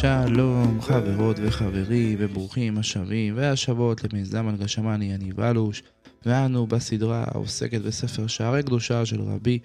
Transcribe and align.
שלום 0.00 0.80
חברות 0.80 1.36
וחברים 1.42 2.16
וברוכים 2.20 2.78
השבים 2.78 3.36
והשבות 3.36 4.04
למיזם 4.04 4.48
הנגשמני 4.48 5.04
יניב 5.04 5.40
אלוש 5.40 5.82
ואנו 6.26 6.66
בסדרה 6.66 7.24
העוסקת 7.26 7.80
בספר 7.80 8.26
שערי 8.26 8.62
קדושה 8.62 9.06
של 9.06 9.20
רבי 9.20 9.58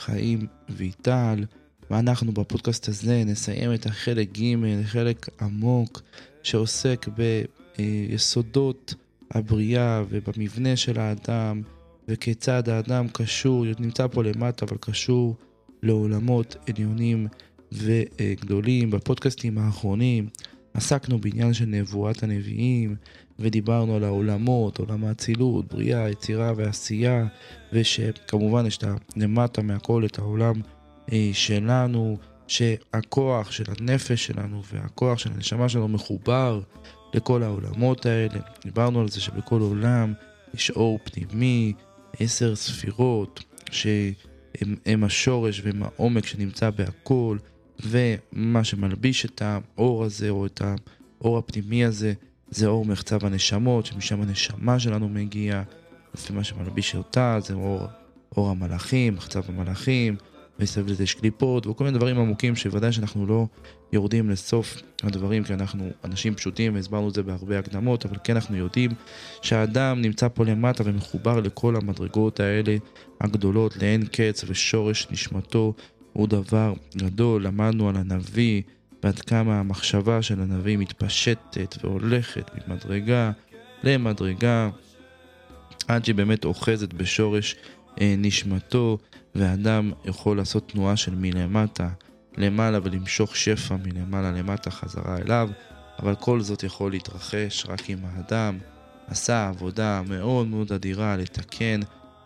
חיים 0.00 0.46
ויטל 0.68 1.44
ואנחנו 1.90 2.32
בפודקאסט 2.32 2.88
הזה 2.88 3.22
נסיים 3.26 3.74
את 3.74 3.86
החלק 3.86 4.38
ג', 4.38 4.82
חלק 4.84 5.28
עמוק 5.42 6.02
שעוסק 6.42 7.06
ביסודות 7.78 8.94
הבריאה 9.30 10.02
ובמבנה 10.08 10.76
של 10.76 11.00
האדם 11.00 11.62
וכיצד 12.08 12.68
האדם 12.68 13.08
קשור, 13.08 13.64
נמצא 13.78 14.06
פה 14.06 14.22
למטה 14.22 14.66
אבל 14.66 14.76
קשור 14.80 15.36
לעולמות 15.82 16.56
עליונים 16.68 17.28
וגדולים. 17.72 18.90
בפודקאסטים 18.90 19.58
האחרונים 19.58 20.28
עסקנו 20.74 21.18
בעניין 21.18 21.54
של 21.54 21.64
נבואת 21.64 22.22
הנביאים 22.22 22.96
ודיברנו 23.38 23.96
על 23.96 24.04
העולמות, 24.04 24.78
עולם 24.78 25.04
האצילות, 25.04 25.74
בריאה, 25.74 26.10
יצירה 26.10 26.52
ועשייה 26.56 27.26
ושכמובן 27.72 28.66
יש 28.66 28.78
למטה 29.16 29.62
מהכל 29.62 30.04
את 30.04 30.18
העולם 30.18 30.54
אה, 31.12 31.30
שלנו, 31.32 32.16
שהכוח 32.46 33.50
של 33.50 33.64
הנפש 33.78 34.26
שלנו 34.26 34.62
והכוח 34.72 35.18
של 35.18 35.30
הנשמה 35.34 35.68
שלנו 35.68 35.88
מחובר 35.88 36.60
לכל 37.14 37.42
העולמות 37.42 38.06
האלה. 38.06 38.40
דיברנו 38.64 39.00
על 39.00 39.08
זה 39.08 39.20
שבכל 39.20 39.60
עולם 39.60 40.12
יש 40.54 40.70
אור 40.70 40.98
פנימי, 41.04 41.72
עשר 42.20 42.56
ספירות, 42.56 43.44
שהם 43.70 45.04
השורש 45.04 45.60
והם 45.64 45.82
העומק 45.82 46.26
שנמצא 46.26 46.70
בהכל, 46.70 47.38
ומה 47.80 48.64
שמלביש 48.64 49.24
את 49.24 49.42
האור 49.44 50.04
הזה, 50.04 50.30
או 50.30 50.46
את 50.46 50.62
האור 51.20 51.38
הפנימי 51.38 51.84
הזה, 51.84 52.12
זה 52.50 52.66
אור 52.66 52.84
מחצב 52.84 53.24
הנשמות, 53.24 53.86
שמשם 53.86 54.22
הנשמה 54.22 54.78
שלנו 54.78 55.08
מגיעה, 55.08 55.62
ומה 56.30 56.44
שמלביש 56.44 56.94
אותה 56.94 57.38
זה 57.40 57.54
אור, 57.54 57.86
אור 58.36 58.50
המלאכים, 58.50 59.14
מחצב 59.14 59.42
המלאכים, 59.48 60.16
מסביב 60.58 60.86
לזה 60.86 61.02
יש 61.02 61.14
קליפות 61.14 61.66
וכל 61.66 61.84
מיני 61.84 61.98
דברים 61.98 62.18
עמוקים 62.18 62.56
שוודאי 62.56 62.92
שאנחנו 62.92 63.26
לא 63.26 63.46
יורדים 63.92 64.30
לסוף 64.30 64.82
הדברים 65.02 65.44
כי 65.44 65.54
אנחנו 65.54 65.90
אנשים 66.04 66.34
פשוטים 66.34 66.74
והסברנו 66.74 67.08
את 67.08 67.14
זה 67.14 67.22
בהרבה 67.22 67.58
הקדמות 67.58 68.06
אבל 68.06 68.16
כן 68.24 68.34
אנחנו 68.34 68.56
יודעים 68.56 68.90
שהאדם 69.42 70.00
נמצא 70.02 70.28
פה 70.28 70.44
למטה 70.44 70.82
ומחובר 70.86 71.40
לכל 71.40 71.76
המדרגות 71.76 72.40
האלה 72.40 72.76
הגדולות 73.20 73.76
לאין 73.76 74.04
קץ 74.06 74.44
ושורש 74.48 75.06
נשמתו 75.10 75.74
הוא 76.12 76.28
דבר 76.28 76.74
גדול. 76.96 77.46
למדנו 77.46 77.88
על 77.88 77.96
הנביא 77.96 78.62
ועד 79.02 79.18
כמה 79.20 79.60
המחשבה 79.60 80.22
של 80.22 80.40
הנביא 80.40 80.76
מתפשטת 80.76 81.76
והולכת 81.84 82.50
ממדרגה 82.54 83.30
למדרגה 83.84 84.70
עד 85.88 86.04
שהיא 86.04 86.14
באמת 86.14 86.44
אוחזת 86.44 86.92
בשורש 86.92 87.56
אה, 88.00 88.14
נשמתו 88.18 88.98
ואדם 89.34 89.92
יכול 90.04 90.36
לעשות 90.36 90.68
תנועה 90.68 90.96
של 90.96 91.14
מלמטה 91.14 91.88
למעלה 92.36 92.78
ולמשוך 92.82 93.36
שפע 93.36 93.76
מלמעלה 93.76 94.32
למטה 94.32 94.70
חזרה 94.70 95.16
אליו, 95.16 95.50
אבל 95.98 96.14
כל 96.14 96.40
זאת 96.40 96.62
יכול 96.62 96.90
להתרחש 96.90 97.66
רק 97.68 97.90
אם 97.90 97.98
האדם 98.04 98.58
עשה 99.06 99.48
עבודה 99.48 100.02
מאוד 100.08 100.46
מאוד 100.46 100.72
אדירה 100.72 101.16
לתקן 101.16 101.80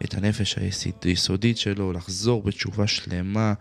את 0.05 0.15
הנפש 0.15 0.59
היסודית 1.03 1.59
שלו, 1.59 1.93
לחזור 1.93 2.43
בתשובה 2.43 2.87
שלמה 2.87 3.55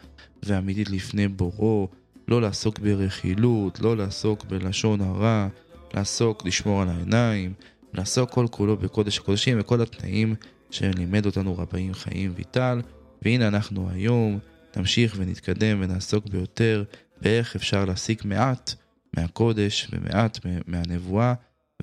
ואמיתית 0.44 0.90
לפני 0.90 1.28
בורו, 1.28 1.88
לא 2.28 2.41
לעסוק 2.41 2.79
ברכילות, 2.79 3.79
לא 3.79 3.97
לעסוק 3.97 4.46
בלשון 4.46 5.01
הרע, 5.01 5.47
לעסוק, 5.94 6.46
לשמור 6.46 6.81
על 6.81 6.90
העיניים, 6.90 7.53
לעסוק 7.94 8.31
כל 8.31 8.46
כולו 8.51 8.78
בקודש 8.78 9.19
הקודשים 9.19 9.59
וכל 9.59 9.81
התנאים 9.81 10.35
שלימד 10.72 11.25
אותנו 11.25 11.57
רבאים 11.57 11.94
חיים 11.94 12.34
ויטל. 12.35 12.81
והנה 13.22 13.47
אנחנו 13.47 13.90
היום 13.90 14.40
נמשיך 14.78 15.16
ונתקדם 15.17 15.78
ונעסוק 15.81 16.28
ביותר 16.28 16.84
באיך 17.22 17.56
אפשר 17.56 17.85
להסיק 17.85 18.25
מעט 18.25 18.73
מהקודש 19.17 19.88
ומעט 19.91 20.40
מהנבואה, 20.67 21.34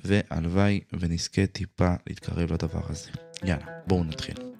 והלוואי 0.03 0.79
ונזכה 0.99 1.45
טיפה 1.45 1.93
להתקרב 2.07 2.53
לדבר 2.53 2.81
הזה. 2.89 3.22
יאללה, 3.43 3.65
בואו 3.87 4.03
נתחיל. 4.03 4.53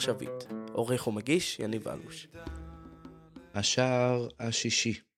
עכשווית. 0.00 0.46
עורך 0.72 1.06
ומגיש, 1.06 1.58
יניב 1.58 1.88
אלוש. 1.88 2.28
השער 3.54 4.28
השישי 4.40 5.09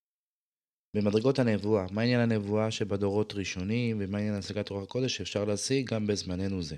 במדרגות 0.97 1.39
הנבואה, 1.39 1.87
מה 1.91 2.03
עניין 2.03 2.21
הנבואה 2.21 2.71
שבדורות 2.71 3.35
ראשונים, 3.35 3.97
ומה 4.01 4.19
עניין 4.19 4.35
השגת 4.35 4.69
רוח 4.69 4.83
הקודש 4.83 5.17
שאפשר 5.17 5.45
להשיג 5.45 5.91
גם 5.91 6.07
בזמננו 6.07 6.63
זה. 6.63 6.77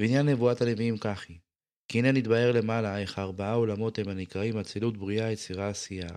ועניין 0.00 0.28
נבואת 0.28 0.60
הלוויים 0.60 0.98
כך 0.98 1.26
היא, 1.28 1.38
כי 1.88 1.98
הנה 1.98 2.12
נתבהר 2.12 2.52
למעלה 2.52 2.98
איך 2.98 3.18
ארבעה 3.18 3.54
עולמות 3.54 3.98
הם 3.98 4.08
הנקראים 4.08 4.58
אצילות 4.58 4.96
בריאה, 4.96 5.32
יצירה, 5.32 5.68
עשייה, 5.68 6.08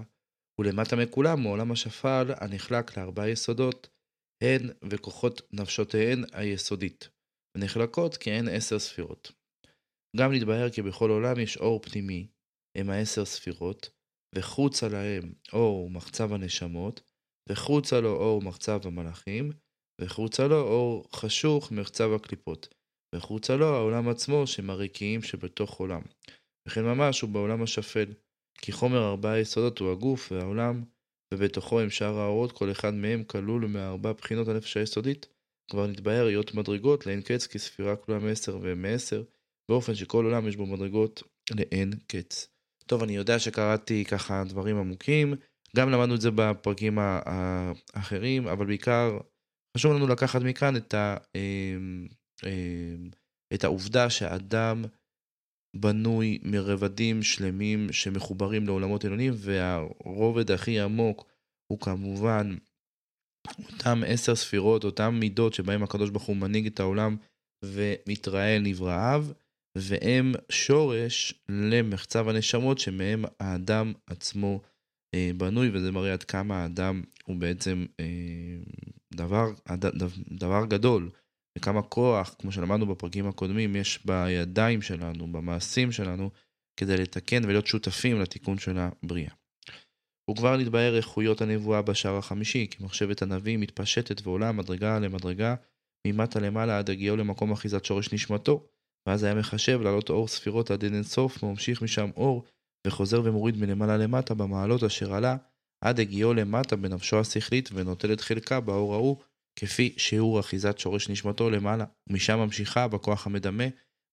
ולמטה 0.60 0.96
מכולם 0.96 1.42
מעולם 1.42 1.72
השפל 1.72 2.28
הנחלק 2.42 2.98
לארבעה 2.98 3.30
יסודות, 3.30 3.90
הן 4.44 4.70
וכוחות 4.92 5.42
נפשותיהן 5.54 6.24
היסודית, 6.34 7.10
ונחלקות 7.58 8.18
כי 8.18 8.32
הן 8.32 8.48
עשר 8.48 8.80
ספירות. 8.80 9.32
גם 10.18 10.34
נתבהר 10.34 10.70
כי 10.70 10.82
בכל 10.82 11.10
עולם 11.10 11.40
יש 11.40 11.58
אור 11.58 11.82
פנימי, 11.82 12.28
הם 12.78 12.90
העשר 12.90 13.26
ספירות, 13.26 13.90
וחוצה 14.36 14.88
להם 14.90 15.34
אור 15.54 15.90
מחצב 15.90 16.34
הנשמות, 16.34 17.02
וחוצה 17.50 18.02
לו 18.02 18.16
אור 18.16 18.42
מחצב 18.42 18.80
המלאכים, 18.84 19.52
וחוצה 20.02 20.48
לו 20.48 20.62
אור 20.62 21.08
חשוך 21.14 21.72
מחצב 21.72 22.14
הקליפות, 22.14 22.74
וחוצה 23.16 23.56
לו 23.56 23.66
העולם 23.66 24.10
עצמו 24.10 24.48
שהם 24.48 24.70
הרקיעים 24.70 25.22
שבתוך 25.22 25.80
עולם. 25.80 26.02
וכן 26.68 26.84
ממש 26.84 27.22
הוא 27.22 27.30
בעולם 27.30 27.64
השפל, 27.64 28.14
כי 28.58 28.72
חומר 28.72 29.10
ארבעה 29.10 29.40
יסודות 29.40 29.80
הוא 29.80 29.92
הגוף 29.92 30.32
והעולם, 30.32 30.84
ובתוכו 31.34 31.80
הם 31.80 31.90
שאר 31.90 32.20
האורות, 32.20 32.52
כל 32.52 32.72
אחד 32.72 32.94
מהם 32.94 33.24
כלול 33.24 33.66
מארבע 33.68 34.14
בחינות 34.14 34.48
הנפש 34.48 34.78
היסודית, 34.78 35.28
כבר 35.72 35.88
נתבהר 35.88 36.26
היות 36.26 36.54
מדרגות 36.54 37.06
לאין 37.06 37.22
קץ 37.22 37.48
כספירה 37.48 37.96
כולה 37.96 38.20
מעשר 38.20 38.58
ומעשר, 38.62 39.24
באופן 39.70 39.96
שכל 39.96 40.26
עולם 40.26 40.48
יש 40.48 40.56
בו 40.56 40.66
מדרגות 40.66 41.24
לאין 41.52 41.94
קץ. 42.08 42.55
טוב, 42.88 43.04
אני 43.04 43.16
יודע 43.16 43.40
שקראתי 43.40 44.06
ככה 44.06 44.44
דברים 44.44 44.78
עמוקים, 44.78 45.34
גם 45.76 45.90
למדנו 45.90 46.16
את 46.16 46.22
זה 46.22 46.30
בפרקים 46.36 46.98
האחרים, 47.00 48.48
אבל 48.48 48.66
בעיקר 48.66 49.18
חשוב 49.78 49.94
לנו 49.94 50.08
לקחת 50.08 50.42
מכאן 50.42 50.76
את, 50.76 50.94
ה, 50.94 51.18
אמ, 51.36 52.08
אמ, 52.46 53.10
את 53.54 53.64
העובדה 53.64 54.10
שאדם 54.10 54.86
בנוי 55.76 56.40
מרבדים 56.44 57.24
שלמים 57.24 57.88
שמחוברים 57.92 58.66
לעולמות 58.66 59.06
עליונים, 59.06 59.34
והרובד 59.36 60.52
הכי 60.52 60.80
עמוק 60.80 61.26
הוא 61.72 61.80
כמובן 61.80 62.56
אותם 63.74 64.02
עשר 64.08 64.36
ספירות, 64.36 64.84
אותם 64.84 65.18
מידות 65.20 65.54
שבהם 65.54 65.84
הקדוש 65.84 66.10
ברוך 66.10 66.24
הוא 66.24 66.36
מנהיג 66.36 66.66
את 66.66 66.80
העולם 66.80 67.18
ומתראה 67.66 68.60
נבראיו. 68.60 69.26
והם 69.76 70.32
שורש 70.50 71.34
למחצב 71.50 72.30
הנשמות 72.30 72.80
שמהם 72.80 73.26
האדם 73.40 73.94
עצמו 74.08 74.62
אה, 75.16 75.32
בנוי, 75.38 75.70
וזה 75.74 75.92
מראה 75.92 76.14
עד 76.14 76.24
כמה 76.24 76.64
האדם 76.64 77.04
הוא 77.26 77.36
בעצם 77.36 77.86
אה, 78.00 78.06
דבר, 79.14 79.46
דבר 80.32 80.66
גדול, 80.66 81.10
וכמה 81.58 81.82
כוח, 81.82 82.36
כמו 82.40 82.52
שלמדנו 82.52 82.86
בפרקים 82.86 83.28
הקודמים, 83.28 83.76
יש 83.76 84.06
בידיים 84.06 84.82
שלנו, 84.82 85.32
במעשים 85.32 85.92
שלנו, 85.92 86.30
כדי 86.80 86.98
לתקן 86.98 87.44
ולהיות 87.46 87.68
שותפים 87.68 88.22
לתיקון 88.22 88.58
של 88.58 88.78
הבריאה. 88.78 89.32
וכבר 90.32 90.58
נתבהר 90.58 90.98
איכויות 90.98 91.42
הנבואה 91.42 91.82
בשער 91.82 92.18
החמישי, 92.18 92.68
כי 92.72 92.84
מחשבת 92.84 93.22
הנביא 93.22 93.58
מתפשטת 93.58 94.28
ועולה 94.28 94.52
מדרגה 94.52 95.00
למדרגה, 95.00 95.56
ממטה 96.08 96.40
למעלה 96.40 96.78
עד 96.78 96.90
הגיעו 96.90 97.18
למקום 97.18 97.52
אחיזת 97.52 97.86
שורש 97.86 98.14
נשמתו, 98.14 98.68
ואז 99.08 99.24
היה 99.24 99.36
מחשב 99.36 99.82
לעלות 99.82 100.10
אור 100.10 100.28
ספירות 100.28 100.72
עד 100.72 100.84
אין 100.84 100.94
אינסוף, 100.94 101.44
וממשיך 101.44 101.82
משם 101.82 102.10
אור, 102.16 102.44
וחוזר 102.88 103.22
ומוריד 103.24 103.58
מלמעלה 103.58 103.98
למטה 103.98 104.34
במעלות 104.34 104.84
אשר 104.84 105.14
עלה, 105.14 105.38
עד 105.84 106.00
הגיעו 106.00 106.34
למטה 106.34 106.76
בנפשו 106.76 107.20
השכלית, 107.20 107.70
ונוטל 107.74 108.14
את 108.14 108.22
חלקה 108.22 108.60
באור 108.60 108.94
ההוא, 108.94 109.18
כפי 109.60 109.94
שיעור 109.98 110.40
אחיזת 110.40 110.80
שורש 110.80 111.10
נשמתו 111.10 111.50
למעלה, 111.50 111.86
ומשם 112.10 112.40
ממשיכה 112.40 112.88
בכוח 112.88 113.28
המדמה, 113.28 113.64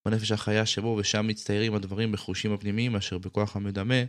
בנפש 0.08 0.32
החיה 0.32 0.66
שבו, 0.66 0.96
ושם 1.00 1.26
מצטיירים 1.26 1.74
הדברים 1.74 2.12
בחושים 2.12 2.52
הפנימיים 2.52 2.96
אשר 2.96 3.18
בכוח 3.18 3.56
המדמה, 3.56 4.04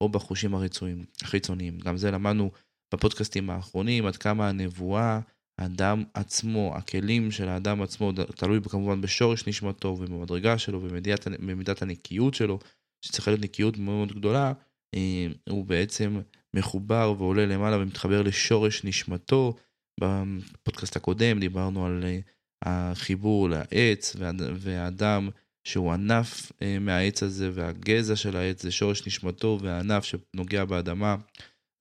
או 0.00 0.08
בחושים 0.08 0.54
החיצוניים. 0.54 1.04
החיצוניים. 1.22 1.78
גם 1.78 1.96
זה 1.96 2.10
למדנו 2.10 2.50
בפודקאסטים 2.94 3.50
האחרונים, 3.50 4.06
עד 4.06 4.16
כמה 4.16 4.48
הנבואה, 4.48 5.20
האדם 5.58 6.04
עצמו, 6.14 6.72
הכלים 6.76 7.30
של 7.30 7.48
האדם 7.48 7.82
עצמו, 7.82 8.12
תלוי 8.12 8.60
כמובן 8.70 9.00
בשורש 9.00 9.46
נשמתו 9.46 9.88
ובמדרגה 9.88 10.58
שלו 10.58 10.82
ובמידת 10.82 11.82
הנקיות 11.82 12.34
שלו, 12.34 12.58
שצריכה 13.04 13.30
להיות 13.30 13.44
נקיות 13.44 13.78
מאוד 13.78 14.12
גדולה, 14.12 14.52
אה, 14.94 15.26
הוא 15.48 15.64
בעצם 15.64 16.20
מחובר 16.54 17.14
ועולה 17.18 17.46
למעלה 17.46 17.78
ומתחבר 17.78 18.22
לשורש 18.22 18.84
נשמתו. 18.84 19.56
בפודקאסט 20.00 20.96
הקודם 20.96 21.40
דיברנו 21.40 21.86
על 21.86 22.04
אה, 22.04 22.18
החיבור 22.64 23.48
לעץ 23.48 24.16
והאדם 24.54 25.28
שהוא 25.64 25.92
ענף 25.92 26.52
אה, 26.62 26.78
מהעץ 26.78 27.22
הזה 27.22 27.50
והגזע 27.52 28.16
של 28.16 28.36
העץ 28.36 28.62
זה 28.62 28.70
שורש 28.70 29.06
נשמתו 29.06 29.58
והענף 29.62 30.04
שנוגע 30.04 30.64
באדמה 30.64 31.16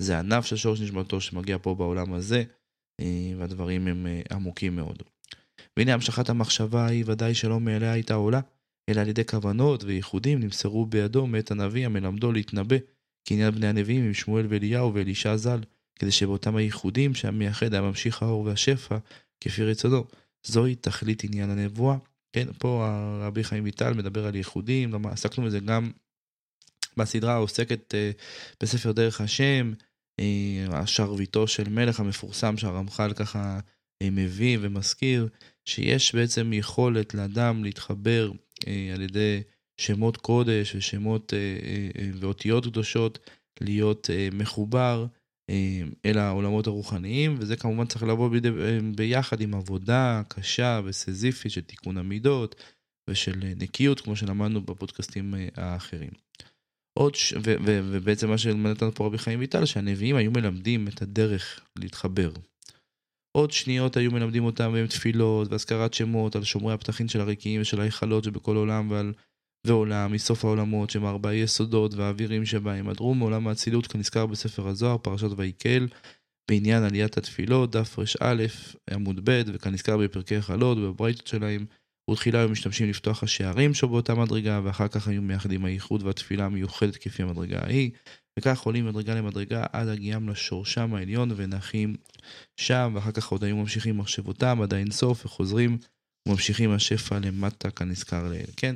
זה 0.01 0.19
ענף 0.19 0.45
של 0.45 0.55
שורש 0.55 0.81
נשמתו 0.81 1.21
שמגיע 1.21 1.57
פה 1.61 1.75
בעולם 1.75 2.13
הזה 2.13 2.43
והדברים 3.37 3.87
הם 3.87 4.07
עמוקים 4.31 4.75
מאוד. 4.75 5.03
והנה 5.77 5.93
המשכת 5.93 6.29
המחשבה 6.29 6.85
היא 6.85 7.03
ודאי 7.07 7.35
שלא 7.35 7.59
מאליה 7.59 7.91
הייתה 7.91 8.13
עולה 8.13 8.39
אלא 8.89 9.01
על 9.01 9.07
ידי 9.07 9.25
כוונות 9.25 9.83
וייחודים 9.83 10.39
נמסרו 10.39 10.85
בידו 10.85 11.27
מאת 11.27 11.51
הנביא 11.51 11.85
המלמדו 11.85 12.31
להתנבא 12.31 12.75
כעניין 13.25 13.51
בני 13.51 13.67
הנביאים 13.67 14.05
עם 14.05 14.13
שמואל 14.13 14.45
ואליהו 14.49 14.93
ואלישע 14.93 15.37
ז"ל, 15.37 15.59
כדי 15.95 16.11
שבאותם 16.11 16.55
הייחודים 16.55 17.15
שהמייחד 17.15 17.73
היה 17.73 17.81
ממשיך 17.81 18.23
האור 18.23 18.41
והשפע 18.41 18.97
כפי 19.41 19.63
רצונו. 19.63 20.03
זוהי 20.43 20.75
תכלית 20.75 21.23
עניין 21.23 21.49
הנבואה. 21.49 21.97
כן, 22.33 22.47
פה 22.57 22.87
הרבי 22.87 23.43
חיים 23.43 23.63
ויטל 23.63 23.93
מדבר 23.93 24.25
על 24.25 24.35
ייחודים, 24.35 25.05
עסקנו 25.05 25.45
בזה 25.45 25.59
גם 25.59 25.91
בסדרה 26.97 27.33
העוסקת 27.33 27.93
uh, 27.93 28.21
בספר 28.63 28.91
דרך 28.91 29.21
השם, 29.21 29.73
השרביטו 30.71 31.47
של 31.47 31.69
מלך 31.69 31.99
המפורסם 31.99 32.57
שהרמח"ל 32.57 33.13
ככה 33.13 33.59
uh, 34.03 34.09
מביא 34.11 34.57
ומזכיר, 34.61 35.27
שיש 35.65 36.15
בעצם 36.15 36.53
יכולת 36.53 37.13
לאדם 37.13 37.63
להתחבר 37.63 38.31
uh, 38.61 38.67
על 38.93 39.01
ידי 39.01 39.41
שמות 39.77 40.17
קודש 40.17 40.75
ושמות 40.75 41.33
אה, 41.33 41.39
אה, 41.39 41.89
אה, 41.97 42.09
ואותיות 42.19 42.65
קדושות 42.65 43.19
להיות 43.61 44.09
מחובר 44.31 45.05
אל 46.05 46.17
העולמות 46.17 46.67
הרוחניים, 46.67 47.35
וזה 47.39 47.55
כמובן 47.55 47.85
צריך 47.85 48.03
לבוא 48.03 48.29
בידי, 48.29 48.49
ביחד 48.95 49.41
עם 49.41 49.53
עבודה 49.53 50.21
קשה 50.27 50.81
וסזיפית 50.85 51.51
של 51.51 51.61
תיקון 51.61 51.97
המידות 51.97 52.55
ושל 53.09 53.39
נקיות, 53.55 54.01
כמו 54.01 54.15
שלמדנו 54.15 54.61
בפודקאסטים 54.61 55.33
האחרים. 55.55 56.09
עוד, 56.97 57.15
ש... 57.15 57.33
ו... 57.33 57.55
ו... 57.65 57.79
ובעצם 57.91 58.29
מה 58.29 58.37
שלמד 58.37 58.69
אותנו 58.69 58.91
פה 58.95 59.05
רבי 59.05 59.17
חיים 59.17 59.39
ויטל, 59.39 59.65
שהנביאים 59.65 60.15
היו 60.15 60.31
מלמדים 60.31 60.87
את 60.87 61.01
הדרך 61.01 61.59
להתחבר. 61.75 62.31
עוד 63.37 63.51
שניות 63.51 63.97
היו 63.97 64.11
מלמדים 64.11 64.43
אותם 64.43 64.75
עם 64.75 64.87
תפילות 64.87 65.51
והזכרת 65.51 65.93
שמות 65.93 66.35
על 66.35 66.43
שומרי 66.43 66.73
הפתחים 66.73 67.07
של 67.07 67.21
הרקיעים 67.21 67.61
ושל 67.61 67.81
ההיכלות 67.81 68.23
שבכל 68.23 68.55
עולם 68.55 68.91
ועל 68.91 69.13
ועולם 69.67 70.11
מסוף 70.11 70.45
העולמות 70.45 70.89
שהם 70.89 71.05
ארבעה 71.05 71.35
יסודות 71.35 71.93
והאווירים 71.93 72.45
שבהם 72.45 72.89
עדרו 72.89 73.15
מעולם 73.15 73.47
האצילות 73.47 73.87
כנזכר 73.87 74.25
בספר 74.25 74.67
הזוהר 74.67 74.97
פרשת 74.97 75.29
ויקל 75.37 75.87
בעניין 76.49 76.83
עליית 76.83 77.17
התפילות 77.17 77.71
דף 77.71 77.99
ר"א 77.99 78.45
עמוד 78.91 79.19
ב' 79.23 79.41
וכנזכר 79.47 79.97
בפרקי 79.97 80.41
חלות 80.41 80.77
ובברייתות 80.77 81.27
שלהם 81.27 81.65
ותחילה 82.11 82.39
היו 82.39 82.49
משתמשים 82.49 82.89
לפתוח 82.89 83.23
השערים 83.23 83.73
שבאותה 83.73 84.15
מדרגה 84.15 84.61
ואחר 84.63 84.87
כך 84.87 85.07
היו 85.07 85.21
מייחדים 85.21 85.65
הייחוד 85.65 86.03
והתפילה 86.03 86.45
המיוחדת 86.45 86.97
כפי 86.97 87.23
המדרגה 87.23 87.59
ההיא 87.59 87.91
וכך 88.39 88.61
עולים 88.61 88.85
מדרגה 88.85 89.15
למדרגה 89.15 89.65
עד 89.73 89.87
הגיעם 89.87 90.29
לשורשם 90.29 90.93
העליון 90.93 91.31
ונחים 91.35 91.95
שם 92.55 92.91
ואחר 92.95 93.11
כך 93.11 93.27
עוד 93.27 93.43
היו 93.43 93.57
ממשיכים 93.57 93.97
מחשבותם 93.97 94.61
עד 94.61 94.73
האינסוף 94.73 95.25
וחוזרים 95.25 95.77
וממשיכים 96.27 96.71
השפע 96.71 97.19
למטה 97.19 97.71
כנזכר 97.71 98.29
לעיל 98.29 98.49
כן 98.57 98.75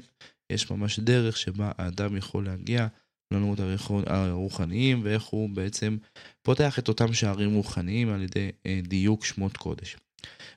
יש 0.52 0.72
ממש 0.72 1.00
דרך 1.00 1.38
שבה 1.38 1.72
האדם 1.78 2.18
יכול 2.18 2.46
להגיע 2.46 2.88
לעולמות 3.32 3.60
הרוחניים 4.08 5.02
ואיך 5.04 5.24
הוא 5.24 5.50
בעצם 5.50 5.98
פותח 6.42 6.80
את 6.80 6.88
אותם 6.88 7.14
שערים 7.14 7.54
רוחניים 7.54 8.10
על 8.10 8.22
ידי 8.22 8.50
אה, 8.66 8.80
דיוק 8.84 9.26
שמות 9.26 9.58
קודש. 9.58 9.98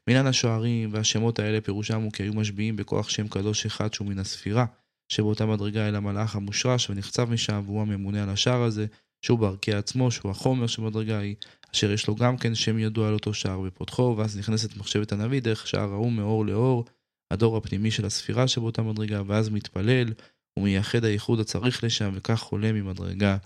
מניין 0.08 0.26
השוערים 0.26 0.93
והשמות 0.93 1.38
האלה 1.38 1.61
פירושם 1.61 2.02
הוא 2.02 2.12
כי 2.12 2.22
היו 2.22 2.34
משביעים 2.34 2.76
בכוח 2.76 3.08
שם 3.08 3.28
קדוש 3.28 3.66
אחד 3.66 3.94
שהוא 3.94 4.08
מן 4.08 4.19
הספירה 4.19 4.66
שבאותה 5.08 5.46
מדרגה 5.46 5.88
אל 5.88 5.94
המלאך 5.94 6.37
המושרש 6.37 6.90
ונחצב 6.90 7.31
משם 7.31 7.62
והוא 7.64 7.82
הממונה 7.82 8.22
על 8.22 8.31
השער 8.31 8.62
הזה 8.62 8.87
שהוא 9.22 9.38
בערכי 9.38 9.75
עצמו 9.75 10.11
שהוא 10.11 10.31
החומר 10.31 10.66
של 10.66 10.82
מדרגה 10.82 11.19
היא 11.19 11.34
אשר 11.75 11.90
יש 11.90 12.08
לו 12.08 12.14
גם 12.14 12.37
כן 12.37 12.55
שם 12.55 12.78
ידוע 12.78 13.08
על 13.08 13.14
אותו 13.14 13.34
שער 13.34 13.61
בפותחו 13.61 14.14
ואז 14.19 14.38
נכנסת 14.38 14.76
מחשבת 14.76 15.12
הנביא 15.12 15.43
דרך 15.43 15.67
שער 15.67 15.93
ההוא 15.93 16.12
מאור 16.12 16.46
לאור 16.46 16.84
הדור 17.31 17.56
הפנימי 17.56 17.90
של 17.90 18.06
הספירה 18.06 18.49
שבאותה 18.49 18.82
מדרגה, 18.82 19.22
ואז 19.26 19.49
מתפלל 19.49 20.12
ומייחד 20.58 21.05
הייחוד 21.05 21.40
הצריך 21.40 21.84
לשם, 21.84 22.10
וכך 22.14 22.43
עולה 22.43 22.72
ממדרגה 22.72 23.37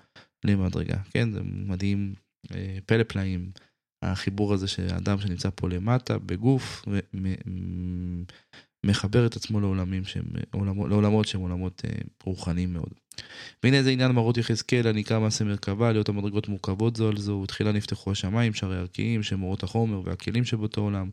למדרגה. 0.45 0.97
כן, 1.11 1.33
זה 1.33 1.41
מדהים, 1.43 2.15
אה, 2.55 2.79
פלא 2.87 3.03
פלאים, 3.03 3.51
החיבור 4.03 4.55
הזה 4.55 4.69
של 4.69 4.87
האדם 4.91 5.21
שנמצא 5.21 5.49
פה 5.55 5.69
למטה, 5.69 6.19
בגוף, 6.19 6.85
ומחבר 8.85 9.27
את 9.27 9.37
עצמו 9.37 9.61
לעולמים 9.61 10.05
שהם, 10.05 10.25
עולמות, 10.51 10.91
לעולמות 10.91 11.27
שהם 11.27 11.41
עולמות 11.41 11.83
אה, 11.85 11.91
רוחניים 12.25 12.73
מאוד. 12.73 12.91
והנה 13.63 13.83
זה 13.83 13.91
עניין 13.91 14.13
מראות 14.13 14.37
יחזקאל 14.37 14.87
הנקרא 14.87 15.21
מעשה 15.21 15.45
מרכבה, 15.45 15.93
להיות 15.93 16.09
המדרגות 16.09 16.49
מורכבות 16.49 16.97
זו 16.97 17.09
על 17.09 17.17
זו, 17.17 17.41
ותחילה 17.45 17.73
נפתחו 17.73 18.13
השמיים, 18.13 18.55
שערי 18.55 18.77
ערכיים, 18.77 19.23
שהם 19.23 19.43
אורות 19.43 19.63
החומר 19.63 20.01
והכלים 20.05 20.45
שבאותו 20.45 20.81
עולם, 20.81 21.11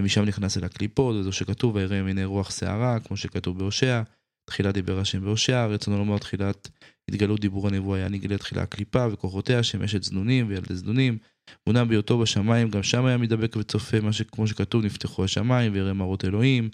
ומשם 0.00 0.24
נכנס 0.24 0.58
אל 0.58 0.64
הקליפות, 0.64 1.16
וזו 1.16 1.32
שכתוב 1.32 1.74
ויראה 1.74 2.02
מיני 2.02 2.24
רוח 2.24 2.50
שערה, 2.50 3.00
כמו 3.00 3.16
שכתוב 3.16 3.58
בהושע, 3.58 4.02
תחילה 4.50 4.72
דיבר 4.72 4.98
השם 4.98 5.20
בהושע, 5.20 5.66
רצונו 5.66 5.98
לומר 5.98 6.18
תחילת 6.18 6.68
התגלות 7.10 7.40
דיבור 7.40 7.68
הנבואה 7.68 7.98
היה 7.98 8.08
נגלה 8.08 8.38
תחילה 8.38 8.62
הקליפה 8.62 9.06
וכוחותיה, 9.12 9.62
שם 9.62 9.82
אשת 9.82 10.02
זנונים 10.02 10.48
וילדי 10.48 10.74
זנונים, 10.74 11.18
מונם 11.66 11.88
בהיותו 11.88 12.18
בשמיים, 12.18 12.70
גם 12.70 12.82
שם 12.82 13.04
היה 13.04 13.16
מדבק 13.16 13.56
וצופה, 13.56 14.00
מה 14.00 14.12
שכמו 14.12 14.46
שכתוב 14.46 14.84
נפתחו 14.84 15.24
השמיים 15.24 15.72
ויראה 15.72 15.92
מראות 15.92 16.24
אלוהים. 16.24 16.70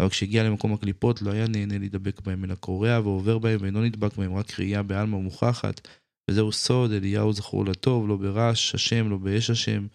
אבל 0.00 0.08
כשהגיע 0.08 0.44
למקום 0.44 0.72
הקליפות 0.72 1.22
לא 1.22 1.30
היה 1.30 1.48
נהנה 1.48 1.78
להידבק 1.78 2.20
בהם 2.20 2.44
אלא 2.44 2.54
קורע 2.54 3.00
ועובר 3.00 3.38
בהם 3.38 3.58
ואינו 3.60 3.82
נדבק 3.82 4.16
בהם 4.16 4.34
רק 4.34 4.60
ראייה 4.60 4.82
בעלמא 4.82 5.18
מוכחת 5.18 5.88
וזהו 6.30 6.52
סוד 6.52 6.92
אליהו 6.92 7.32
זכור 7.32 7.64
לטוב 7.64 8.08
לא 8.08 8.16
ברעש 8.16 8.74
השם 8.74 9.10
לא 9.10 9.16
באש 9.16 9.50
השם. 9.50 9.86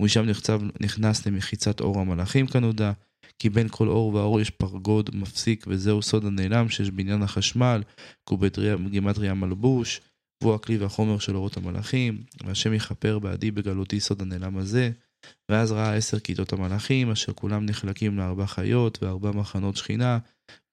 ומשם 0.00 0.22
נחצב, 0.22 0.60
נכנס 0.80 1.26
למחיצת 1.26 1.80
אור 1.80 2.00
המלאכים 2.00 2.46
כנודע 2.46 2.92
כי 3.38 3.50
בין 3.50 3.68
כל 3.70 3.88
אור 3.88 4.14
ואור 4.14 4.40
יש 4.40 4.50
פרגוד 4.50 5.10
מפסיק 5.14 5.64
וזהו 5.68 6.02
סוד 6.02 6.24
הנעלם 6.24 6.68
שיש 6.68 6.90
בעניין 6.90 7.22
החשמל 7.22 7.82
כי 8.28 8.34
הוא 8.34 8.38
בגימטריה 8.84 9.34
מלבוש 9.34 10.00
והוא 10.42 10.54
הכלי 10.54 10.76
והחומר 10.76 11.18
של 11.18 11.36
אורות 11.36 11.56
המלאכים 11.56 12.22
והשם 12.44 12.74
יכפר 12.74 13.18
בעדי 13.18 13.50
בגלותי 13.50 14.00
סוד 14.00 14.22
הנעלם 14.22 14.56
הזה 14.56 14.90
ואז 15.50 15.72
ראה 15.72 15.94
עשר 15.94 16.18
כיתות 16.18 16.52
המלאכים, 16.52 17.10
אשר 17.10 17.32
כולם 17.32 17.66
נחלקים 17.66 18.18
לארבע 18.18 18.46
חיות 18.46 19.02
וארבע 19.02 19.30
מחנות 19.30 19.76
שכינה, 19.76 20.18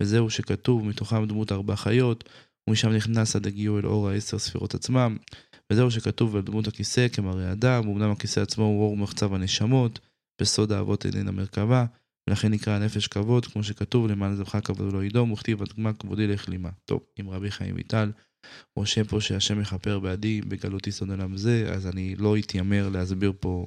וזהו 0.02 0.30
שכתוב 0.30 0.86
מתוכם 0.86 1.26
דמות 1.26 1.52
ארבע 1.52 1.76
חיות, 1.76 2.30
ומשם 2.68 2.90
נכנס 2.90 3.36
עד 3.36 3.48
הגיעו 3.48 3.80
אל 3.80 3.86
אור 3.86 4.10
העשר 4.10 4.40
ספירות 4.40 4.76
עצמם, 4.76 5.18
וזהו 5.70 5.92
שכתוב 5.92 6.36
על 6.36 6.42
דמות 6.42 6.68
הכיסא 6.68 7.08
כמראה 7.08 7.52
אדם, 7.52 7.88
ואומנם 7.88 8.12
הכיסא 8.12 8.40
עצמו 8.40 8.64
הוא 8.64 8.84
אור 8.84 8.98
מחצב 8.98 9.34
הנשמות, 9.34 10.00
בסוד 10.42 10.72
האבות 10.72 11.06
איננה 11.06 11.32
מרכבה, 11.32 11.86
ולכן 12.30 12.48
נקרא 12.48 12.74
הנפש 12.74 13.08
כבוד, 13.08 13.46
כמו 13.46 13.64
שכתוב 13.64 14.08
למען 14.08 14.36
זבך 14.36 14.58
כבוד 14.64 14.94
ולא 14.94 15.04
ידום, 15.04 15.32
וכתיב 15.32 15.62
עד 15.62 15.74
כבודי 16.00 16.28
לכלימה. 16.28 16.70
טוב, 16.86 17.02
עם 17.20 17.30
רבי 17.30 17.52
חיים 17.52 17.76
ויטל, 17.76 18.12
רושם 18.76 19.04
פה 19.04 19.22
שהשם 19.22 19.62
יכפר 19.62 20.00
בעדי 20.00 20.42
בגלותי 20.42 20.92
סוד 20.92 21.10
עולם 21.10 21.38
זה, 21.38 21.74
אז 21.74 21.88
אני 21.88 22.16
לא 22.16 22.38
אתיימר 22.38 22.90
להסביר 22.90 23.34
פה 23.40 23.66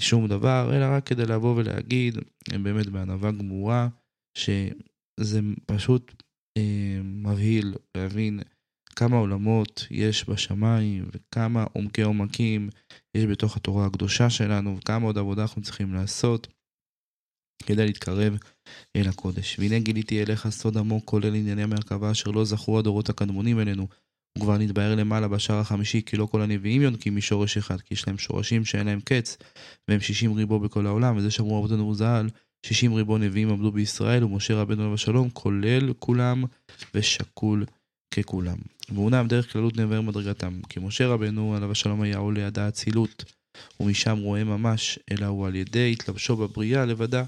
שום 0.00 0.28
דבר, 0.28 0.76
אלא 0.76 0.86
רק 0.96 1.06
כדי 1.06 1.26
לבוא 1.26 1.56
ולהגיד, 1.56 2.18
באמת 2.62 2.86
בענווה 2.86 3.32
גמורה, 3.32 3.88
שזה 4.38 5.40
פשוט 5.66 6.22
אה, 6.58 7.00
מבהיל 7.02 7.74
להבין 7.96 8.40
כמה 8.96 9.16
עולמות 9.16 9.86
יש 9.90 10.28
בשמיים 10.28 11.08
וכמה 11.12 11.64
עומקי 11.72 12.02
עומקים 12.02 12.68
יש 13.16 13.24
בתוך 13.24 13.56
התורה 13.56 13.86
הקדושה 13.86 14.30
שלנו 14.30 14.76
וכמה 14.76 15.06
עוד 15.06 15.18
עבודה 15.18 15.42
אנחנו 15.42 15.62
צריכים 15.62 15.94
לעשות 15.94 16.48
כדי 17.66 17.86
להתקרב 17.86 18.36
אל 18.96 19.08
הקודש. 19.08 19.56
והנה 19.58 19.78
גיליתי 19.78 20.22
אליך 20.22 20.48
סוד 20.48 20.78
עמוק 20.78 21.04
כולל 21.04 21.34
ענייני 21.34 21.62
המרכבה 21.62 22.10
אשר 22.10 22.30
לא 22.30 22.44
זכו 22.44 22.78
הדורות 22.78 23.08
הקדמונים 23.08 23.60
אלינו 23.60 23.86
וכבר 24.38 24.58
נתבהר 24.58 24.94
למעלה 24.94 25.28
בשער 25.28 25.58
החמישי 25.58 26.02
כי 26.06 26.16
לא 26.16 26.26
כל 26.26 26.42
הנביאים 26.42 26.82
יונקים 26.82 27.16
משורש 27.16 27.56
אחד, 27.56 27.80
כי 27.80 27.94
יש 27.94 28.06
להם 28.06 28.18
שורשים 28.18 28.64
שאין 28.64 28.86
להם 28.86 29.00
קץ, 29.00 29.36
והם 29.88 30.00
שישים 30.00 30.32
ריבו 30.32 30.60
בכל 30.60 30.86
העולם, 30.86 31.16
וזה 31.16 31.30
שאמרו 31.30 31.58
רבותינו 31.58 31.94
ז"ל, 31.94 32.28
שישים 32.66 32.94
ריבו 32.94 33.18
נביאים 33.18 33.50
עמדו 33.50 33.72
בישראל, 33.72 34.24
ומשה 34.24 34.54
רבנו 34.54 34.82
עליו 34.82 34.94
השלום, 34.94 35.30
כולל 35.30 35.92
כולם 35.98 36.44
ושקול 36.94 37.64
ככולם. 38.14 38.56
ואונם 38.94 39.26
דרך 39.28 39.52
כללות 39.52 39.76
נבער 39.76 40.00
מדרגתם, 40.00 40.60
כי 40.68 40.80
משה 40.80 41.06
רבנו 41.06 41.56
עליו 41.56 41.70
השלום 41.70 42.02
היה 42.02 42.18
עולה 42.18 42.46
עד 42.46 42.58
האצילות, 42.58 43.24
ומשם 43.80 44.18
רואה 44.18 44.44
ממש, 44.44 44.98
אלא 45.10 45.26
הוא 45.26 45.46
על 45.46 45.54
ידי 45.54 45.92
התלבשו 45.92 46.36
בבריאה 46.36 46.84
לבדה, 46.84 47.24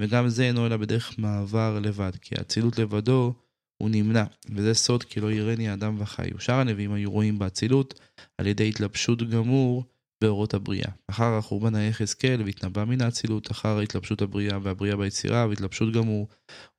וגם 0.00 0.28
זה 0.28 0.42
אינו 0.42 0.66
אלא 0.66 0.76
בדרך 0.76 1.18
מעבר 1.18 1.80
לבד, 1.80 2.12
כי 2.20 2.34
האצילות 2.38 2.78
לבדו 2.78 3.34
הוא 3.82 3.90
נמנע, 3.90 4.24
וזה 4.50 4.74
סוד 4.74 5.02
כי 5.02 5.20
לא 5.20 5.32
יראני 5.32 5.68
האדם 5.68 5.96
וחי. 5.98 6.28
ושאר 6.36 6.54
הנביאים 6.54 6.92
היו 6.92 7.10
רואים 7.10 7.38
באצילות 7.38 8.00
על 8.38 8.46
ידי 8.46 8.68
התלבשות 8.68 9.30
גמור 9.30 9.84
באורות 10.24 10.54
הבריאה. 10.54 10.90
אחר 11.10 11.34
החורבן 11.38 11.74
היה 11.74 11.88
יחזקאל 11.88 12.42
והתנבא 12.44 12.84
מן 12.84 13.02
האצילות, 13.02 13.50
אחר 13.50 13.78
התלבשות 13.78 14.22
הבריאה 14.22 14.58
והבריאה 14.62 14.96
ביצירה 14.96 15.46
והתלבשות 15.48 15.92
גמור, 15.92 16.28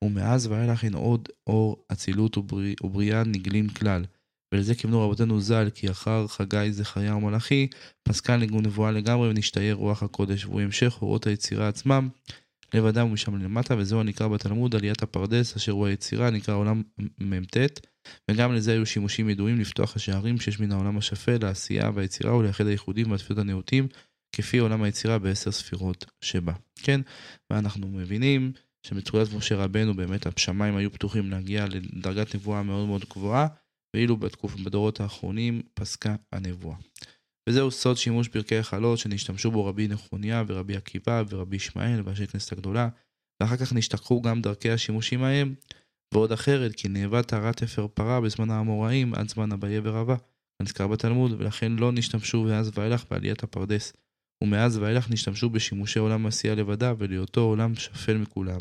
ומאז 0.03 0.47
ואילך 0.47 0.83
אין 0.83 0.93
עוד 0.93 1.29
אור 1.47 1.85
אצילות 1.91 2.37
ובריא, 2.37 2.75
ובריאה 2.83 3.23
נגלים 3.23 3.69
כלל. 3.69 4.05
ולזה 4.53 4.75
כיוונו 4.75 5.01
רבותינו 5.01 5.41
ז"ל, 5.41 5.69
כי 5.75 5.91
אחר 5.91 6.27
חגי 6.27 6.71
זכריה 6.71 7.15
ומלאכי, 7.15 7.67
פסקה 8.03 8.37
ניגון 8.37 8.65
נבואה 8.65 8.91
לגמרי 8.91 9.29
ונשתייר 9.29 9.75
רוח 9.75 10.03
הקודש, 10.03 10.45
והוא 10.45 10.61
המשך 10.61 10.97
אורות 11.01 11.27
היצירה 11.27 11.67
עצמם, 11.67 12.09
לבדם 12.73 13.07
ומשם 13.07 13.35
למטה, 13.35 13.77
וזהו 13.77 13.99
הנקרא 13.99 14.27
בתלמוד 14.27 14.75
עליית 14.75 15.03
הפרדס, 15.03 15.55
אשר 15.55 15.71
הוא 15.71 15.87
היצירה, 15.87 16.29
נקרא 16.29 16.55
עולם 16.55 16.83
מ"ט, 17.19 17.57
וגם 18.31 18.53
לזה 18.53 18.71
היו 18.71 18.85
שימושים 18.85 19.29
ידועים 19.29 19.59
לפתוח 19.59 19.95
השערים 19.95 20.39
שיש 20.39 20.59
מן 20.59 20.71
העולם 20.71 20.97
השפל, 20.97 21.37
לעשייה 21.41 21.91
והיצירה 21.93 22.35
ולייחד 22.35 22.67
הייחודים 22.67 23.11
והתפילות 23.11 23.39
הנאותים, 23.39 23.87
כפי 24.35 24.57
עולם 24.57 24.83
היצירה 24.83 25.19
בעשר 25.19 25.51
ספירות 25.51 26.05
שבה. 26.21 26.53
כן, 26.75 27.01
ואנחנו 27.49 27.87
מבינים 27.87 28.51
שבתחילת 28.87 29.33
משה 29.33 29.55
רבנו 29.55 29.95
באמת 29.95 30.27
השמיים 30.27 30.75
היו 30.77 30.91
פתוחים 30.91 31.31
להגיע 31.31 31.65
לדרגת 31.69 32.35
נבואה 32.35 32.63
מאוד 32.63 32.87
מאוד 32.87 33.05
גבוהה, 33.09 33.47
ואילו 33.93 34.17
בתקוף, 34.17 34.55
בדורות 34.55 34.99
האחרונים 34.99 35.61
פסקה 35.73 36.15
הנבואה. 36.31 36.75
וזהו 37.49 37.71
סוד 37.71 37.97
שימוש 37.97 38.27
פרקי 38.27 38.57
החלות 38.57 38.99
שנשתמשו 38.99 39.51
בו 39.51 39.65
רבי 39.65 39.87
נחוניה 39.87 40.43
ורבי 40.47 40.75
עקיבא 40.75 41.23
ורבי 41.29 41.55
ישמעאל 41.55 42.01
ואנשי 42.05 42.27
כנסת 42.27 42.51
הגדולה, 42.51 42.89
ואחר 43.39 43.57
כך 43.57 43.73
נשתכחו 43.73 44.21
גם 44.21 44.41
דרכי 44.41 44.71
השימושים 44.71 45.23
ההם, 45.23 45.55
ועוד 46.13 46.31
אחרת, 46.31 46.75
כי 46.75 46.87
נאבד 46.87 47.21
טהרת 47.21 47.63
אפר 47.63 47.87
פרה 47.87 48.21
בזמן 48.21 48.49
האמוראים 48.49 49.13
עד 49.13 49.29
זמן 49.29 49.51
אביה 49.51 49.81
ורבא, 49.83 50.15
הנזכר 50.59 50.87
בתלמוד, 50.87 51.31
ולכן 51.37 51.71
לא 51.71 51.91
נשתמשו 51.91 52.43
מאז 52.43 52.71
ואילך 52.73 53.03
בעליית 53.11 53.43
הפרדס. 53.43 53.93
ומאז 54.43 54.77
ואילך 54.77 55.11
נשתמשו 55.11 55.49
בשימושי 55.49 55.99
עולם 55.99 56.25
עשייה 56.25 56.55
לבדה, 56.55 56.93
ולהיותו 56.97 57.41
עולם 57.41 57.75
שפל 57.75 58.17
מכולם. 58.17 58.59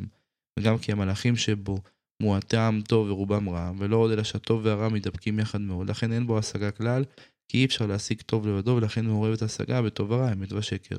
וגם 0.58 0.78
כי 0.78 0.92
המלאכים 0.92 1.36
שבו 1.36 1.78
מועטם 2.22 2.80
טוב 2.88 3.10
ורובם 3.10 3.48
רע, 3.48 3.72
ולא 3.78 3.96
עוד 3.96 4.10
אלא 4.10 4.22
שהטוב 4.22 4.60
והרע 4.64 4.88
מתדבקים 4.88 5.38
יחד 5.38 5.60
מאוד, 5.60 5.90
לכן 5.90 6.12
אין 6.12 6.26
בו 6.26 6.38
השגה 6.38 6.70
כלל, 6.70 7.04
כי 7.48 7.58
אי 7.58 7.64
אפשר 7.64 7.86
להשיג 7.86 8.22
טוב 8.22 8.46
לבדו, 8.46 8.70
ולכן 8.70 9.06
מעורבת 9.06 9.42
השגה 9.42 9.82
בטוב 9.82 10.10
ורע, 10.10 10.32
אמת 10.32 10.52
ושקר. 10.52 10.96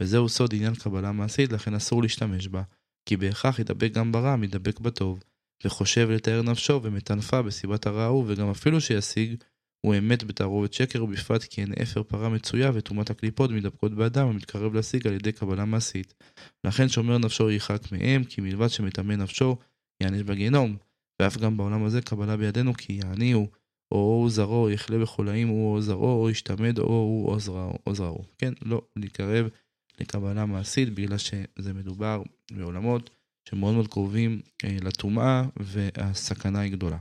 וזהו 0.00 0.28
סוד 0.28 0.54
עניין 0.54 0.74
קבלה 0.74 1.12
מעשית, 1.12 1.52
לכן 1.52 1.74
אסור 1.74 2.02
להשתמש 2.02 2.48
בה, 2.48 2.62
כי 3.08 3.16
בהכרח 3.16 3.58
ידבק 3.58 3.92
גם 3.92 4.12
ברע, 4.12 4.36
מתדבק 4.36 4.80
בטוב, 4.80 5.22
וחושב 5.64 6.08
לתאר 6.10 6.42
נפשו 6.42 6.80
ומטנפה 6.82 7.42
בסיבת 7.42 7.86
הרע 7.86 8.02
ההוא, 8.02 8.24
וגם 8.28 8.50
אפילו 8.50 8.80
שישיג, 8.80 9.34
הוא 9.86 9.94
אמת 9.98 10.24
בתערובת 10.24 10.72
שקר, 10.72 11.04
ובפרט 11.04 11.44
כי 11.44 11.60
אין 11.60 11.72
אפר 11.82 12.02
פרה 12.02 12.28
מצויה 12.28 12.70
וטומאת 12.74 13.10
הקליפות 13.10 13.50
מתדבקות 13.50 13.94
באדם 13.94 14.28
המתקרב 14.28 14.74
להשיג 14.74 15.06
על 15.06 15.12
ידי 15.12 15.32
קבלה 15.32 15.64
מעשית. 15.64 16.14
לכן 16.64 16.88
שומר 16.88 17.18
נפשו 17.18 17.50
ירחק 17.50 17.92
מהם, 17.92 18.24
כי 18.24 18.40
מלבד 18.40 18.68
שמטמא 18.68 19.12
נפשו, 19.12 19.56
יענש 20.02 20.22
בגיהנום. 20.22 20.76
ואף 21.22 21.36
גם 21.36 21.56
בעולם 21.56 21.84
הזה 21.84 22.02
קבלה 22.02 22.36
בידינו, 22.36 22.74
כי 22.74 22.92
יעניהו, 22.92 23.48
או 23.92 23.98
הוא 23.98 24.30
זרעו, 24.30 24.70
יחלה 24.70 24.98
בחולאים 24.98 25.48
הוא 25.48 25.74
או 25.74 25.80
זרעו, 25.80 26.22
או 26.22 26.30
ישתמד, 26.30 26.78
או 26.78 26.84
הוא 26.84 27.38
או 27.86 27.94
זרעו. 27.94 28.24
כן, 28.38 28.52
לא 28.62 28.82
להתקרב 28.96 29.46
לקבלה 30.00 30.46
מעשית, 30.46 30.94
בגלל 30.94 31.18
שזה 31.18 31.72
מדובר 31.74 32.22
בעולמות 32.52 33.10
שמאוד 33.48 33.74
מאוד 33.74 33.88
קרובים 33.88 34.40
אה, 34.64 34.76
לטומאה, 34.82 35.44
והסכנה 35.56 36.60
היא 36.60 36.72
גדולה. 36.72 36.98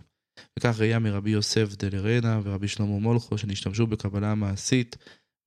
וכך 0.59 0.79
ראייה 0.79 0.99
מרבי 0.99 1.29
יוסף 1.29 1.75
דלרנה 1.75 2.41
ורבי 2.43 2.67
שלמה 2.67 2.99
מולכו, 2.99 3.37
שנשתמשו 3.37 3.87
בקבלה 3.87 4.31
המעשית 4.31 4.95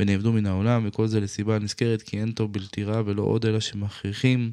ונאבדו 0.03 0.33
מן 0.33 0.47
העולם, 0.47 0.85
וכל 0.87 1.07
זה 1.07 1.21
לסיבה 1.21 1.59
נזכרת 1.59 2.03
כי 2.03 2.21
אין 2.21 2.33
טוב 2.33 2.53
בלתי 2.53 2.85
רע 2.85 3.03
ולא 3.07 3.23
עוד 3.23 3.47
אלא 3.47 3.61
שמכריחים 3.61 4.53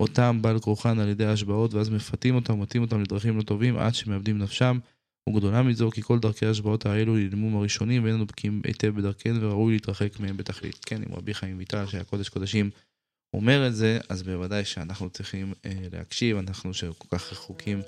אותם 0.00 0.38
בעל 0.42 0.58
כורחן 0.58 0.98
על 0.98 1.08
ידי 1.08 1.26
השבעות, 1.26 1.74
ואז 1.74 1.90
מפתים 1.90 2.34
אותם 2.34 2.52
ומטים 2.52 2.82
אותם 2.82 3.02
לדרכים 3.02 3.36
לא 3.36 3.42
טובים 3.42 3.76
עד 3.76 3.94
שמאבדים 3.94 4.38
נפשם. 4.38 4.78
וגדולה 5.28 5.62
מזו 5.62 5.90
כי 5.90 6.02
כל 6.02 6.18
דרכי 6.18 6.46
ההשבעות 6.46 6.86
האלו 6.86 7.16
נלמום 7.16 7.56
הראשונים 7.56 8.04
ואין 8.04 8.14
לנו 8.14 8.26
בקיאים 8.26 8.60
היטב 8.64 8.88
בדרכינו 8.88 9.42
וראוי 9.42 9.72
להתרחק 9.72 10.20
מהם 10.20 10.36
בתכלית. 10.36 10.84
כן, 10.84 11.02
אם 11.08 11.14
רבי 11.14 11.34
חיים 11.34 11.58
ויטל 11.58 11.86
שהיה 11.86 12.04
קודש 12.04 12.28
קודשים 12.28 12.70
אומר 13.34 13.66
את 13.66 13.74
זה, 13.74 13.98
אז 14.08 14.22
בוודאי 14.22 14.64
שאנחנו 14.64 15.10
צריכים 15.10 15.52
אה, 15.66 15.72
להקשיב, 15.92 16.36
אנחנו 16.36 16.74
שכל 16.74 17.16
כך 17.16 17.32
רחוקים 17.32 17.80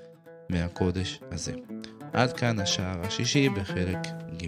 מהקודש 0.48 1.20
הזה. 1.30 1.54
עד 2.12 2.32
כאן 2.32 2.60
השער 2.60 3.00
השישי 3.06 3.48
בחלק 3.48 3.98
ג'. 4.42 4.46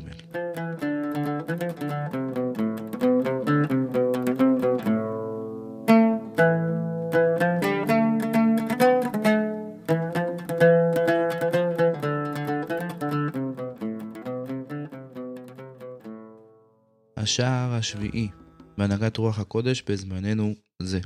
השער 17.23 17.75
השביעי 17.75 18.29
בהנהגת 18.79 19.17
רוח 19.17 19.39
הקודש 19.39 19.83
בזמננו 19.83 20.55
זה. 20.83 21.01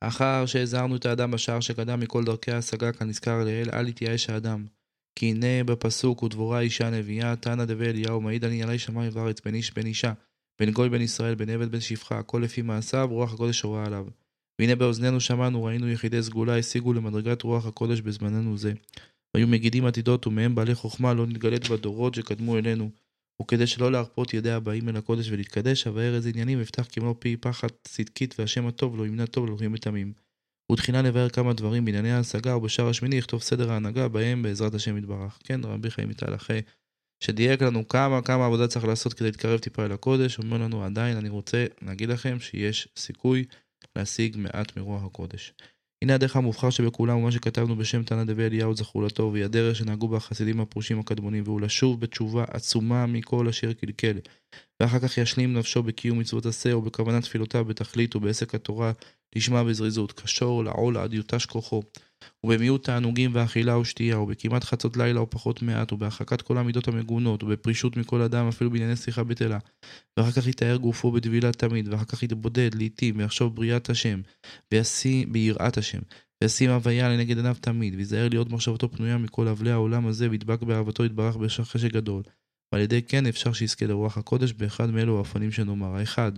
אחר 0.00 0.46
שהזהרנו 0.46 0.96
את 0.96 1.06
האדם 1.06 1.30
בשער 1.30 1.60
שקדם 1.60 2.00
מכל 2.00 2.24
דרכי 2.24 2.52
ההשגה 2.52 2.92
כנזכר 2.92 3.44
לעיל, 3.44 3.70
אל 3.70 3.88
יתייאש 3.88 4.30
האדם. 4.30 4.66
כי 5.18 5.26
הנה 5.26 5.64
בפסוק 5.64 6.22
ודבורה 6.22 6.60
אישה 6.60 6.90
נביאה, 6.90 7.36
תנא 7.36 7.64
דבי 7.64 7.86
אליהו, 7.86 8.20
מעיד 8.20 8.44
על 8.44 8.50
ענייני 8.50 8.78
שמיים 8.78 9.10
וארץ, 9.14 9.40
בין 9.44 9.54
איש 9.54 9.74
בין 9.74 9.86
אישה, 9.86 10.12
בין 10.60 10.70
גוי 10.70 10.88
בין 10.88 11.02
ישראל, 11.02 11.34
בין 11.34 11.50
עבד 11.50 11.70
בין 11.70 11.80
שפחה, 11.80 12.18
הכל 12.18 12.40
לפי 12.44 12.62
מעשיו, 12.62 13.08
רוח 13.10 13.34
הקודש 13.34 13.60
הורה 13.60 13.86
עליו. 13.86 14.06
והנה 14.58 14.76
באוזנינו 14.76 15.20
שמענו, 15.20 15.64
ראינו 15.64 15.88
יחידי 15.88 16.22
סגולה, 16.22 16.58
השיגו 16.58 16.92
למדרגת 16.92 17.42
רוח 17.42 17.66
הקודש 17.66 18.00
בזמננו 18.00 18.58
זה. 18.58 18.72
והיו 19.34 19.48
מגידים 19.48 19.86
עתידות, 19.86 20.26
ומהם 20.26 20.54
בעלי 20.54 20.74
חוכמה 20.74 21.14
לא 21.14 21.26
נתגלית 21.26 21.68
בדורות 21.68 22.14
שקדמו 22.14 22.58
אלינו. 22.58 22.90
וכדי 23.40 23.66
שלא 23.66 23.92
להרפות 23.92 24.34
ידי 24.34 24.50
הבאים 24.50 24.88
אל 24.88 24.96
הקודש 24.96 25.30
ולהתקדש, 25.30 25.86
אבאר 25.86 26.14
איזה 26.14 26.28
עניינים 26.28 26.58
ואפתח 26.58 26.86
כמלוא 26.92 27.14
פי 27.18 27.36
פחת 27.36 27.72
צדקית 27.84 28.34
והשם 28.38 28.66
הטוב 28.66 28.98
לא 28.98 29.06
ימנע 29.06 29.26
טוב 29.26 29.46
לאלוהים 29.46 29.74
ותמים. 29.74 30.12
ותחילה 30.72 31.02
לבאר 31.02 31.28
כמה 31.28 31.52
דברים 31.52 31.84
בענייני 31.84 32.12
ההשגה 32.12 32.56
ובשער 32.56 32.88
השמיני 32.88 33.16
יכתוב 33.16 33.42
סדר 33.42 33.72
ההנהגה 33.72 34.08
בהם 34.08 34.42
בעזרת 34.42 34.74
השם 34.74 34.96
יתברך. 34.96 35.38
כן, 35.44 35.60
רבי 35.64 35.90
חיים 35.90 36.08
איטל 36.08 36.34
אחרי 36.34 36.62
שדייק 37.24 37.62
לנו 37.62 37.88
כמה 37.88 38.22
כמה 38.22 38.46
עבודה 38.46 38.68
צריך 38.68 38.84
לעשות 38.84 39.14
כדי 39.14 39.28
להתקרב 39.28 39.58
טיפה 39.58 39.84
אל 39.84 39.92
הקודש, 39.92 40.38
אומר 40.38 40.58
לנו 40.58 40.84
עדיין 40.84 41.16
אני 41.16 41.28
רוצה 41.28 41.66
להגיד 41.82 42.08
לכם 42.08 42.40
שיש 42.40 42.88
סיכוי 42.96 43.44
להשיג 43.96 44.36
מעט 44.36 44.76
מרוח 44.76 45.04
הקודש. 45.04 45.52
הנה 46.04 46.14
הדרך 46.14 46.36
המובחר 46.36 46.70
שבכולם 46.70 47.16
ומה 47.16 47.32
שכתבנו 47.32 47.76
בשם 47.76 48.02
תנא 48.02 48.24
דבי 48.24 48.46
אליהו 48.46 48.74
זכור 48.74 49.02
לטוב, 49.02 49.32
והיא 49.32 49.44
הדרך 49.44 49.76
שנהגו 49.76 50.08
בה 50.08 50.16
החסידים 50.16 50.60
הפרושים 50.60 51.00
הקדמונים, 51.00 51.42
והוא 51.46 51.60
לשוב 51.60 52.00
בתשובה 52.00 52.44
עצומה 52.48 53.06
מכל 53.06 53.48
אשר 53.48 53.72
קלקל. 53.72 54.18
ואחר 54.80 54.98
כך 54.98 55.18
ישלים 55.18 55.52
נפשו 55.52 55.82
בקיום 55.82 56.18
מצוות 56.18 56.46
עשה 56.46 56.76
ובכוונת 56.76 57.22
תפילותיו 57.22 57.64
בתכלית 57.64 58.16
ובעסק 58.16 58.54
התורה, 58.54 58.92
לשמה 59.36 59.64
בזריזות, 59.64 60.12
כשור 60.12 60.64
לעול 60.64 60.96
עד 60.96 61.14
יותש 61.14 61.46
כוחו. 61.46 61.82
ובמיעוט 62.44 62.84
תענוגים 62.84 63.30
ואכילה 63.34 63.78
ושתייה, 63.78 64.18
ובכמעט 64.18 64.64
חצות 64.64 64.96
לילה 64.96 65.20
או 65.20 65.30
פחות 65.30 65.62
מעט, 65.62 65.92
ובהרחקת 65.92 66.42
כל 66.42 66.58
המידות 66.58 66.88
המגונות, 66.88 67.42
ובפרישות 67.42 67.96
מכל 67.96 68.22
אדם, 68.22 68.48
אפילו 68.48 68.70
בענייני 68.70 68.96
שיחה 68.96 69.24
בטלה. 69.24 69.58
ואחר 70.16 70.30
כך 70.30 70.46
יתאר 70.46 70.76
גופו 70.76 71.10
בטבילה 71.10 71.52
תמיד, 71.52 71.88
ואחר 71.88 72.04
כך 72.04 72.22
יתבודד 72.22 72.70
לעתים, 72.74 73.18
ויחשוב 73.18 73.56
בריאת 73.56 73.90
השם, 73.90 74.20
וישים 74.72 75.32
ביראת 75.32 75.78
השם, 75.78 76.00
וישים 76.42 76.70
הוויה 76.70 77.08
לנגד 77.08 77.36
עיניו 77.36 77.56
תמיד, 77.60 77.94
ויזהר 77.94 78.28
להיות 78.28 78.50
מחשבתו 78.50 78.90
פנויה 78.90 79.18
מכל 79.18 79.48
אבלי 79.48 79.70
העולם 79.70 80.06
הזה, 80.06 80.30
וידבק 80.30 80.62
באהבתו 80.62 81.04
יתברך 81.04 81.36
בחשק 81.36 81.92
גדול. 81.92 82.22
ועל 82.72 82.82
ידי 82.82 83.02
כן 83.02 83.26
אפשר 83.26 83.52
שיזכה 83.52 83.86
לרוח 83.86 84.18
הקודש 84.18 84.52
באחד 84.52 84.90
מאלו 84.90 85.16
האופנים 85.16 85.52
שנאמר. 85.52 85.96
האחד, 85.96 86.32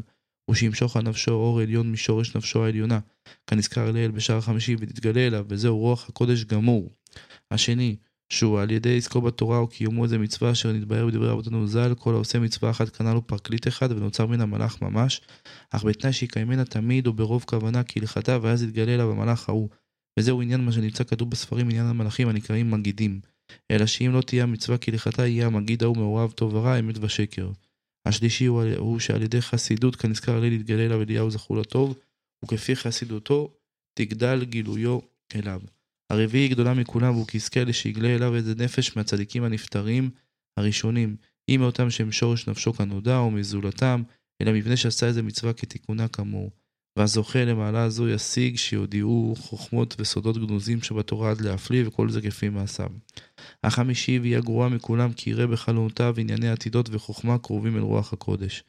ושימשוך 0.51 0.97
על 0.97 1.03
נפשו 1.03 1.33
אור 1.33 1.61
עליון 1.61 1.93
משורש 1.93 2.37
נפשו 2.37 2.65
העליונה, 2.65 2.99
כנזכר 3.47 3.91
לעיל 3.91 4.11
בשער 4.11 4.39
החמישי 4.39 4.77
ותתגלה 4.79 5.27
אליו, 5.27 5.47
וזהו 5.49 5.79
רוח 5.79 6.09
הקודש 6.09 6.45
גמור. 6.45 6.91
השני, 7.51 7.97
שהוא 8.33 8.61
על 8.61 8.71
ידי 8.71 8.97
עסקו 8.99 9.21
בתורה 9.21 9.63
וקיומו 9.63 10.05
איזה 10.05 10.19
מצווה 10.19 10.53
אשר 10.53 10.73
נתבהר 10.73 11.07
בדברי 11.07 11.29
רבותינו 11.29 11.67
ז"ל, 11.67 11.95
כל 11.95 12.15
העושה 12.15 12.39
מצווה 12.39 12.71
אחת 12.71 12.89
קנה 12.89 13.15
לו 13.15 13.27
פרקליט 13.27 13.69
אחד 13.69 13.93
ונוצר 13.93 14.27
מן 14.27 14.41
המלאך 14.41 14.83
ממש, 14.83 15.21
אך 15.71 15.85
בתנאי 15.85 16.13
שיקיימנה 16.13 16.65
תמיד 16.65 17.07
וברוב 17.07 17.45
כוונה 17.47 17.83
כהלכתה 17.83 18.39
ואז 18.43 18.63
יתגלה 18.63 18.95
אליו 18.95 19.11
המלאך 19.11 19.49
ההוא. 19.49 19.69
וזהו 20.19 20.43
עניין 20.43 20.65
מה 20.65 20.73
שנמצא 20.73 21.05
כתוב 21.05 21.31
בספרים 21.31 21.71
עניין 21.71 21.87
המלאכים 21.87 22.29
הנקראים 22.29 22.71
מגידים. 22.71 23.21
אלא 23.71 23.87
שאם 23.87 24.13
לא 24.13 24.21
תהיה 24.21 24.43
המצווה 24.43 24.79
כהלכתה, 24.79 25.27
יהיה 25.27 25.47
המגיד 25.47 25.83
ההוא 25.83 25.97
מעורב 25.97 26.31
טוב 26.31 26.55
ורע, 26.55 26.79
אמת 26.79 26.99
ושקר. 27.01 27.51
השלישי 28.07 28.47
הוא, 28.47 28.63
הוא 28.77 28.99
שעל 28.99 29.23
ידי 29.23 29.43
חסידות 29.43 29.97
כנזכר 29.97 30.41
לי 30.41 30.51
להתגלה 30.51 30.87
אליו 30.87 31.03
אליהו 31.03 31.31
זכור 31.31 31.57
לטוב, 31.57 31.99
וכפי 32.45 32.77
חסידותו 32.77 33.55
תגדל 33.95 34.45
גילויו 34.45 34.99
אליו. 35.35 35.61
הרביעי 36.11 36.49
גדולה 36.49 36.75
מכולם, 36.75 37.15
והוא 37.15 37.27
כיסכה 37.27 37.65
לשיגלה 37.65 38.15
אליו 38.15 38.35
איזה 38.35 38.55
נפש 38.55 38.97
מהצדיקים 38.97 39.45
הנפטרים 39.45 40.11
הראשונים, 40.57 41.17
אם 41.49 41.57
מאותם 41.61 41.91
שהם 41.91 42.13
שורש 42.13 42.49
נפשו 42.49 42.73
כנודע, 42.73 43.19
או 43.19 43.31
מזולתם, 43.31 44.03
אלא 44.43 44.53
מפני 44.53 44.77
שעשה 44.77 45.07
איזה 45.07 45.23
מצווה 45.23 45.53
כתיקונה 45.53 46.09
כאמור. 46.09 46.51
והזוכה 46.99 47.45
למעלה 47.45 47.83
הזו 47.83 48.09
ישיג 48.09 48.57
שיודיעו 48.57 49.35
חוכמות 49.39 49.97
וסודות 49.99 50.47
גנוזים 50.47 50.83
שבתורה 50.83 51.31
עד 51.31 51.41
להפליא, 51.41 51.89
וכל 51.89 52.11
זה 52.11 52.21
כפי 52.23 52.49
מעשיו. 52.49 52.91
החמישי, 53.65 54.19
והיא 54.19 54.37
הגרועה 54.37 54.69
מכולם, 54.69 55.13
כי 55.13 55.31
יראה 55.31 55.47
בחלונותיו 55.47 56.15
ענייני 56.19 56.49
עתידות 56.49 56.89
וחוכמה 56.93 57.39
קרובים 57.39 57.77
אל 57.77 57.83
רוח 57.83 58.13
הקודש. 58.13 58.65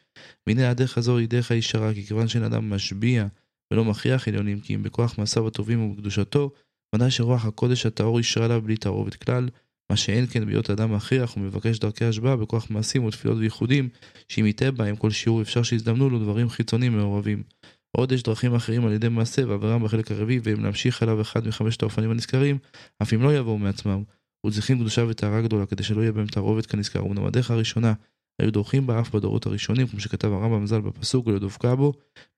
והנה 0.47 0.69
הדרך 0.69 0.97
הזו 0.97 1.17
היא 1.17 1.27
דרך 1.29 1.51
הישרה, 1.51 1.93
כי 1.93 2.05
כיוון 2.05 2.27
שאין 2.27 2.43
אדם 2.43 2.69
משביע 2.69 3.27
ולא 3.71 3.85
מכריח 3.85 4.27
עליונים, 4.27 4.59
כי 4.59 4.75
אם 4.75 4.83
בכוח 4.83 5.17
מעשיו 5.17 5.47
הטובים 5.47 5.81
ובקדושתו, 5.81 6.51
ודאי 6.95 7.11
שרוח 7.11 7.45
הקודש 7.45 7.85
הטהור 7.85 8.19
ישרה 8.19 8.45
עליו 8.45 8.61
בלי 8.61 8.77
תערובת 8.77 9.15
כלל, 9.15 9.49
מה 9.89 9.97
שאין 9.97 10.25
כן 10.25 10.45
בהיות 10.45 10.69
אדם 10.69 10.95
מכריח 10.95 11.37
ומבקש 11.37 11.79
דרכי 11.79 12.05
השבעה 12.05 12.35
בכוח 12.35 12.69
מעשים 12.69 13.03
ותפילות 13.03 13.37
וייחודים, 13.37 13.89
שאם 14.29 14.45
יטעה 14.45 14.71
בהם 14.71 14.95
כל 14.95 15.11
שיעור 15.11 15.41
אפשר 15.41 15.63
שיזדמנו 15.63 16.09
לו 16.09 16.19
דברים 16.19 16.49
חיצוניים 16.49 16.97
מעורבים. 16.97 17.43
עוד 17.97 18.11
יש 18.11 18.23
דרכים 18.23 18.55
אחרים 18.55 18.85
על 18.85 18.93
ידי 18.93 19.09
מעשה 19.09 19.47
ועבירם 19.47 19.83
בחלק 19.83 20.11
הרביעי, 20.11 20.39
והם 20.43 20.63
להמשיך 20.63 21.03
עליו 21.03 21.21
אחד 21.21 21.47
מחמשת 21.47 21.81
האופנים 21.81 22.11
הנזכרים, 22.11 22.57
אף 23.01 23.13
אם 23.13 23.21
לא 23.21 23.37
יבואו 23.37 23.57
מעצמם. 23.57 24.03
וצריכים 24.45 24.79
קדושה 24.79 25.05
וטהרה 25.09 25.41
גדולה, 25.41 25.65
כדי 25.65 25.83
שלא 25.83 26.01
יהיה 26.01 26.11
בהם 26.11 26.27
תערובת 26.27 26.65
כנזכר. 26.65 26.99
אמנם 26.99 27.25
הדרך 27.25 27.51
הראשונה 27.51 27.93
היו 28.41 28.51
דורכים 28.51 28.87
בה 28.87 28.99
אף 28.99 29.15
בדורות 29.15 29.45
הראשונים, 29.45 29.87
כמו 29.87 29.99
שכתב 29.99 30.27
הרמב"ם 30.27 30.67
ז"ל 30.67 30.81
בפסוק, 30.81 31.27
ולדבקה 31.27 31.75
בו, 31.75 31.93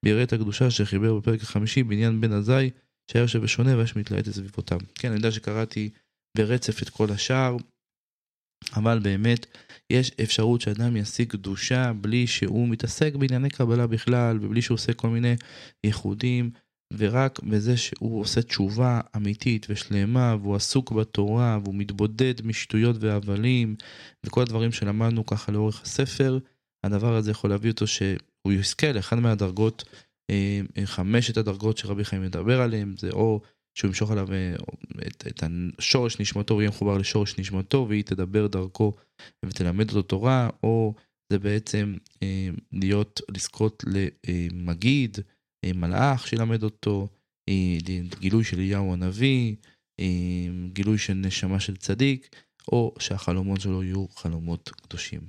בירא 0.05 0.23
את 0.23 0.33
הקדושה 0.33 0.71
שחיבר 0.71 1.15
בפרק 1.15 1.41
החמישי 1.41 1.83
בעניין 1.83 2.21
בן 2.21 2.33
עזאי, 2.33 2.69
שהיה 3.11 3.23
יושב 3.23 3.39
ושונה 3.43 3.77
ויש 3.77 3.95
מתלהט 3.95 4.27
את 4.27 4.33
סביבותיו. 4.33 4.79
כן, 4.95 5.07
אני 5.07 5.17
יודע 5.17 5.31
שקראתי 5.31 5.89
ברצף 6.37 6.81
את 6.81 6.89
כל 6.89 7.11
השאר, 7.11 7.57
אבל 8.73 8.99
באמת 8.99 9.45
יש 9.89 10.11
אפשרות 10.23 10.61
שאדם 10.61 10.97
ישיג 10.97 11.29
קדושה 11.29 11.93
בלי 11.93 12.27
שהוא 12.27 12.67
מתעסק 12.67 13.15
בענייני 13.15 13.49
קבלה 13.49 13.87
בכלל 13.87 14.39
ובלי 14.41 14.61
שהוא 14.61 14.75
עושה 14.75 14.93
כל 14.93 15.09
מיני 15.09 15.35
ייחודים 15.83 16.51
ורק 16.93 17.39
בזה 17.39 17.77
שהוא 17.77 18.21
עושה 18.21 18.41
תשובה 18.41 19.01
אמיתית 19.15 19.65
ושלמה 19.69 20.35
והוא 20.41 20.55
עסוק 20.55 20.91
בתורה 20.91 21.59
והוא 21.63 21.75
מתבודד 21.75 22.33
משטויות 22.43 22.95
והבלים 22.99 23.75
וכל 24.25 24.41
הדברים 24.41 24.71
שלמדנו 24.71 25.25
ככה 25.25 25.51
לאורך 25.51 25.81
הספר 25.81 26.39
הדבר 26.83 27.15
הזה 27.15 27.31
יכול 27.31 27.49
להביא 27.49 27.71
אותו 27.71 27.87
שהוא 27.87 28.51
יזכה 28.51 28.91
לאחד 28.91 29.19
מהדרגות 29.19 29.83
אה, 30.29 30.61
חמשת 30.85 31.37
הדרגות 31.37 31.77
שרבי 31.77 32.05
חיים 32.05 32.21
מדבר 32.21 32.61
עליהם 32.61 32.95
זה 32.97 33.09
או 33.09 33.41
שהוא 33.75 33.89
ימשוך 33.89 34.11
עליו 34.11 34.33
אה, 34.33 34.55
את, 35.07 35.27
את 35.27 35.43
השורש 35.77 36.19
נשמתו 36.19 36.57
ויהיה 36.57 36.69
מחובר 36.69 36.97
לשורש 36.97 37.39
נשמתו 37.39 37.85
והיא 37.89 38.03
תדבר 38.03 38.47
דרכו 38.47 38.93
ותלמד 39.45 39.89
אותו 39.89 40.01
תורה, 40.01 40.49
או 40.63 40.93
זה 41.31 41.39
בעצם 41.39 41.95
אה, 42.23 42.49
להיות, 42.71 43.21
לזכות 43.29 43.83
למגיד, 43.87 45.17
אה, 45.65 45.73
מלאך 45.73 46.27
שילמד 46.27 46.63
אותו, 46.63 47.07
אה, 47.49 47.77
גילוי 48.19 48.43
של 48.43 48.57
אליהו 48.59 48.93
הנביא, 48.93 49.55
אה, 49.99 50.05
גילוי 50.73 50.97
של 50.97 51.13
נשמה 51.13 51.59
של 51.59 51.77
צדיק, 51.77 52.35
או 52.67 52.93
שהחלומות 52.99 53.61
שלו 53.61 53.83
יהיו 53.83 54.07
חלומות 54.07 54.69
קדושים. 54.69 55.21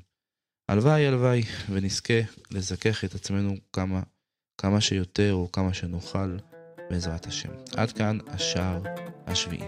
הלוואי 0.71 1.07
הלוואי 1.07 1.43
ונזכה 1.71 2.21
לזכך 2.51 3.05
את 3.05 3.15
עצמנו 3.15 3.55
כמה, 3.73 4.03
כמה 4.61 4.81
שיותר 4.81 5.33
או 5.33 5.53
כמה 5.53 5.75
שנוכל. 5.75 6.37
בעזרת 6.91 7.27
השם. 7.27 7.49
עד 7.77 7.93
כאן 7.93 8.19
השער 8.27 8.83
השביעי. 9.27 9.63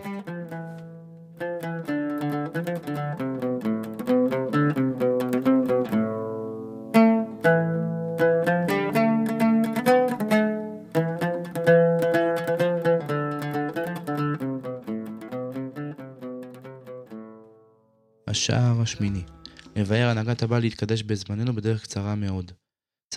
השער 18.26 18.80
השמיני 18.82 19.22
מבאר 19.76 20.08
הנהגת 20.08 20.42
הבא 20.42 20.58
להתקדש 20.58 21.02
בזמננו 21.02 21.54
בדרך 21.54 21.82
קצרה 21.82 22.14
מאוד. 22.14 22.52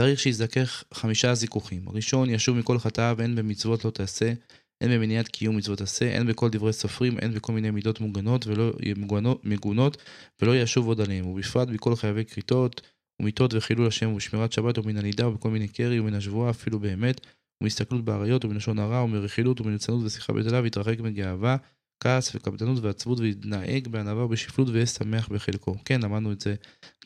צריך 0.01 0.19
שיזכך 0.19 0.83
חמישה 0.93 1.33
זיכוכים. 1.33 1.87
הראשון, 1.87 2.29
ישוב 2.29 2.57
מכל 2.57 2.79
חטאיו, 2.79 3.17
הן 3.19 3.35
במצוות 3.35 3.85
לא 3.85 3.89
תעשה, 3.89 4.33
הן 4.81 4.91
במניעת 4.91 5.27
קיום 5.27 5.57
מצוות 5.57 5.81
עשה, 5.81 6.17
הן 6.17 6.27
בכל 6.27 6.49
דברי 6.49 6.73
סופרים, 6.73 7.17
הן 7.21 7.33
בכל 7.33 7.53
מיני 7.53 7.71
מידות 7.71 7.99
מוגנות 7.99 8.47
ולא, 8.47 8.71
מגונות, 8.97 9.45
מגונות, 9.45 9.97
ולא 10.41 10.55
ישוב 10.55 10.87
עוד 10.87 11.01
עליהם, 11.01 11.25
ובפרט 11.25 11.67
בכל 11.67 11.95
חייבי 11.95 12.25
כריתות, 12.25 12.81
ומיתות 13.21 13.53
וחילול 13.53 13.87
השם, 13.87 14.09
ובשמירת 14.09 14.51
שבת, 14.51 14.77
ומן 14.77 14.97
הנידה, 14.97 15.27
ובכל 15.27 15.49
מיני 15.49 15.67
קרי, 15.67 15.99
ומן 15.99 16.13
השבועה, 16.13 16.49
אפילו 16.49 16.79
באמת, 16.79 17.27
ומהסתכלות 17.61 18.05
באריות, 18.05 18.45
ומלשון 18.45 18.79
הרע, 18.79 19.03
ומרכילות, 19.03 19.61
ומליצנות 19.61 20.05
ושיחה 20.05 20.33
בדלה, 20.33 20.61
והתרחק 20.61 20.99
מגאווה, 20.99 21.57
כעס 22.01 22.35
וקפדנות 22.35 22.79
ועצבות 22.83 23.19
ויתנהג 23.19 23.87
בענווה 23.87 24.25
ובשפלות 24.25 24.69
ויהיה 24.69 24.85
שמח 24.85 25.27
בחלקו. 25.27 25.75
כן, 25.85 26.01
למדנו 26.01 26.31
את 26.31 26.41
זה 26.41 26.55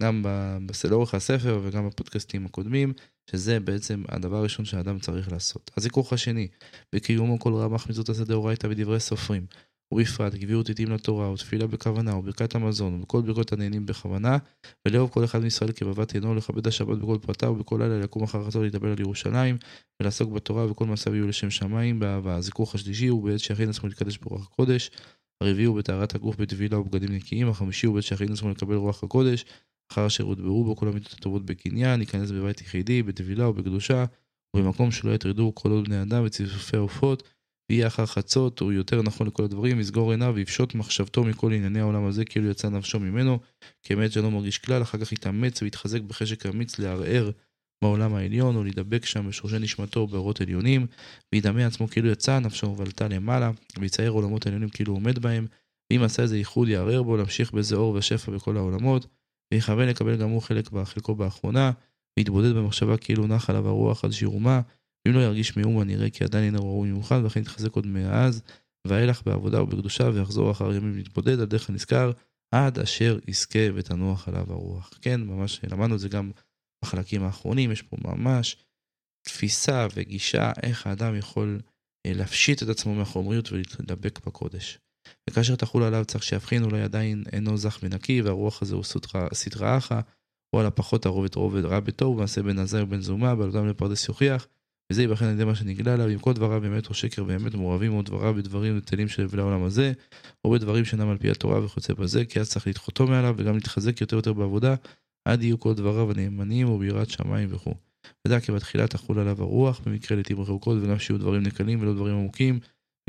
גם 0.02 0.24
לאורך 0.90 1.14
הספר 1.14 1.60
וגם 1.64 1.88
בפודקאסטים 1.88 2.46
הקודמים, 2.46 2.94
שזה 3.32 3.60
בעצם 3.60 4.04
הדבר 4.10 4.38
הראשון 4.38 4.66
שהאדם 4.66 5.00
צריך 5.00 5.32
לעשות. 5.32 5.72
הזיכוך 5.78 6.14
השני, 6.14 6.48
בקיומו 6.96 7.40
כל 7.40 7.54
רמ"ח 7.54 7.90
מצוות 7.90 8.10
עשה 8.10 8.24
דאורייתא 8.24 8.68
ודברי 8.68 9.00
סופרים. 9.00 9.46
ובפרט 9.96 10.34
גבירות 10.34 10.70
עתים 10.70 10.92
לתורה 10.92 11.32
ותפילה 11.32 11.68
בכוונה 11.68 12.16
וברכת 12.16 12.56
המזון 12.56 12.94
ובכל 12.94 13.22
ברכות 13.22 13.54
הנהנים 13.54 13.86
בכוונה 13.86 14.38
ולאהוב 14.88 15.10
כל 15.10 15.24
אחד 15.24 15.40
מישראל 15.40 15.72
כבבת 15.72 16.14
עינו 16.14 16.36
לכבד 16.36 16.68
השבת 16.68 16.98
בכל 16.98 17.18
פרטיו 17.22 17.50
ובכל 17.50 17.80
לילה 17.82 18.00
לקום 18.00 18.24
אחר 18.24 18.48
חצות 18.48 18.64
להתאבל 18.64 18.90
על 18.90 19.00
ירושלים 19.00 19.58
ולעסוק 20.00 20.32
בתורה 20.32 20.72
וכל 20.72 20.86
מעשיו 20.86 21.16
יהיו 21.16 21.28
לשם 21.28 21.50
שמיים 21.50 22.00
באהבה. 22.00 22.36
הזיכוך 22.36 22.76
השלישי 22.76 23.08
הוא 23.08 23.24
בעת 23.24 23.40
שיכין 23.40 23.70
עצמו 23.70 23.90
להתקדש 23.90 24.18
ברוח 24.18 24.48
הקודש 24.52 24.92
הרביעי 25.42 25.66
הוא 25.66 25.78
בטהרת 25.78 26.16
הגוף 26.16 26.36
בטבילה 26.36 26.80
ובגדים 26.80 27.12
נקיים 27.12 27.50
החמישי 27.50 27.88
הוא 27.88 27.96
בעת 27.96 28.04
שיכין 28.04 28.32
עצמו 28.32 28.50
לקבל 28.50 28.76
רוח 28.76 29.04
הקודש 29.04 29.46
אחר 29.92 30.08
אשר 30.08 30.24
הודברו 30.24 30.64
בו 30.64 30.76
כל 30.76 30.88
המידות 30.88 31.14
הטובות 31.14 31.46
בקניין 31.46 32.00
ייכנס 32.02 32.32
בבית 32.32 32.62
יחידי 32.62 33.04
בטבילה 33.04 33.50
ובקדושה 33.50 34.06
ובמקום 34.56 34.92
שלא 34.92 35.12
יטרדו 35.12 35.52
כל 35.56 35.72
עוד 35.72 35.86
בני 35.86 36.02
אדם 36.02 36.24
וציפופי 36.26 36.78
עופות 36.78 37.24
ויהיה 37.70 37.88
אחר 37.88 38.06
חצות, 38.06 38.60
הוא 38.60 38.72
יותר 38.72 39.02
נכון 39.02 39.28
לכל 39.28 39.44
הדברים, 39.44 39.80
יסגור 39.80 40.12
עיניו 40.12 40.32
ויפשוט 40.36 40.76
מחשבתו 40.76 41.24
מכל 41.24 41.54
ענייני 41.54 41.80
העולם 41.80 42.06
הזה, 42.06 42.26
כאילו 42.26 42.50
יצא 42.50 42.70
נפשו 42.70 43.00
ממנו, 43.00 43.40
כאמת 43.84 44.12
שלא 44.12 44.32
מרגיש 44.32 44.58
כלל, 44.58 44.82
אחר 44.82 44.98
כך 44.98 45.12
יתאמץ 45.12 45.62
ויתחזק 45.62 46.02
בחשק 46.02 46.46
אמיץ 46.46 46.80
לערער 46.80 47.32
בעולם 47.84 48.16
העליון, 48.16 48.56
או 48.56 48.64
להידבק 48.64 49.06
שם 49.06 49.28
בשורשי 49.30 49.60
נשמתו 49.60 50.08
באורות 50.08 50.42
עליונים, 50.42 50.88
וידמה 51.34 51.66
עצמו 51.66 51.88
כאילו 51.88 52.10
יצא 52.10 52.40
נפשו 52.40 52.68
ובלטה 52.68 53.08
למעלה, 53.08 53.52
ויצייר 53.80 54.12
עולמות 54.12 54.48
עליונים 54.48 54.70
כאילו 54.70 54.94
עומד 54.94 55.20
בהם, 55.20 55.48
ואם 55.92 56.04
עשה 56.04 56.24
איזה 56.24 56.38
ייחוד 56.38 56.68
יערער 56.68 57.04
בו, 57.04 57.18
להמשיך 57.18 57.52
באיזה 57.52 57.76
אור 57.76 57.94
ושפע 57.96 58.32
בכל 58.32 58.58
העולמות, 58.58 59.08
ויכוון 59.54 59.88
לקבל 59.88 60.18
גם 60.18 60.30
הוא 60.30 60.42
חלק 60.42 60.72
בחלקו 60.72 61.16
באחרונה, 61.16 61.72
ויתבודד 62.20 62.56
במחשבה 62.56 62.98
כאילו 62.98 63.28
נח 63.28 63.50
עליו 63.50 63.68
הרוח 63.68 64.06
עד 64.06 64.12
שירומה, 64.12 64.62
אם 65.08 65.14
לא 65.14 65.20
ירגיש 65.20 65.58
מאומה 65.58 65.84
נראה 65.84 66.10
כי 66.10 66.24
עדיין 66.24 66.46
אינו 66.46 66.60
ראוי 66.60 66.92
מיוחד, 66.92 67.20
ולכן 67.24 67.40
יתחזק 67.40 67.74
עוד 67.74 67.88
מאז, 67.88 68.42
ואילך 68.88 69.22
בעבודה 69.26 69.62
ובקדושה, 69.62 70.10
ויחזור 70.14 70.52
אחר 70.52 70.74
ימים 70.74 70.96
להתבודד 70.96 71.40
על 71.40 71.46
דרך 71.46 71.70
הנזכר, 71.70 72.12
עד 72.52 72.80
אשר 72.80 73.20
יזכה 73.28 73.60
ותנוח 73.76 74.28
עליו 74.28 74.52
הרוח. 74.54 74.90
כן, 75.02 75.22
ממש 75.22 75.62
למדנו 75.72 75.96
את 75.96 76.00
זה 76.00 76.10
גם 76.10 76.32
בחלקים 76.84 77.24
האחרונים, 77.24 77.72
יש 77.72 77.82
פה 77.82 77.98
ממש 78.04 78.66
תפיסה 79.28 79.88
וגישה 79.96 80.52
איך 80.64 80.88
האדם 80.88 81.16
יכול 81.16 81.62
אה, 82.06 82.14
להפשיט 82.14 82.64
את 82.64 82.70
עצמו 82.70 82.96
מהחומריות 82.96 83.52
ולהתדבק 83.52 84.26
בקודש. 84.26 84.80
וכאשר 85.30 85.56
תחול 85.56 85.84
עליו 85.84 86.06
צריך 86.06 86.24
שיבחין 86.24 86.64
אולי 86.64 86.82
עדיין 86.82 87.24
אינו 87.34 87.58
זך 87.58 87.80
ונקי, 87.84 88.22
והרוח 88.22 88.62
הזה 88.62 88.76
הוא 88.76 88.84
סטרא 89.34 89.78
אחא, 89.78 90.00
או 90.54 90.60
על 90.60 90.66
הפחות 90.66 91.06
הרובד 91.06 91.36
רובד 91.36 91.66
רע 91.66 91.80
בטוב, 91.80 92.18
ומעשה 92.18 92.42
בן 92.42 92.60
עזר 92.60 92.84
ובן 92.84 93.02
זומה, 93.02 93.36
בעל 93.36 93.48
אותם 93.48 93.68
לפרדס 93.68 94.08
יוכיח, 94.08 94.48
וזה 94.92 95.02
ייבחן 95.02 95.26
על 95.26 95.34
ידי 95.34 95.44
מה 95.44 95.56
שנגלה 95.56 95.94
עליו, 95.94 96.10
אם 96.10 96.20
כל 96.20 96.34
דבריו 96.34 96.62
באמת 96.62 96.90
או 96.90 96.94
שקר 96.94 97.24
באמת 97.24 97.56
מעורבים 97.56 97.94
או 97.94 98.02
דבריו 98.02 98.34
בדברים 98.34 98.78
בטלים 98.78 99.08
של 99.08 99.24
הבלי 99.24 99.42
העולם 99.42 99.64
הזה, 99.64 99.92
או 100.46 100.52
בדברים 100.52 100.86
שאינם 100.86 101.10
על 101.10 101.18
פי 101.18 101.32
התורה 101.32 101.66
וכיוצא 101.66 101.94
בזה, 101.94 102.26
כי 102.26 102.40
אז 102.40 102.50
צריך 102.50 102.68
לדחותו 102.68 103.08
מעליו 103.08 103.36
וגם 103.38 103.56
להתחזק 103.56 104.02
יותר 104.02 104.16
ויותר 104.16 104.34
בעבודה, 104.34 104.76
עד 105.28 105.44
יהיו 105.44 105.60
כל 105.60 105.74
דבריו 105.74 106.12
הנאמנים 106.12 106.70
וביראת 106.70 107.10
שמיים 107.10 107.50
וכו'. 107.52 107.74
ודע 108.28 108.40
כי 108.40 108.52
בתחילה 108.52 108.88
תחול 108.88 109.20
עליו 109.20 109.42
הרוח, 109.42 109.82
במקרה 109.86 110.18
לעתים 110.18 110.42
רחוקות, 110.42 110.78
וגם 110.82 111.00
שיהיו 111.00 111.18
דברים 111.18 111.44
נקלים 111.44 111.82
ולא 111.82 111.94
דברים 111.94 112.16
עמוקים, 112.16 112.60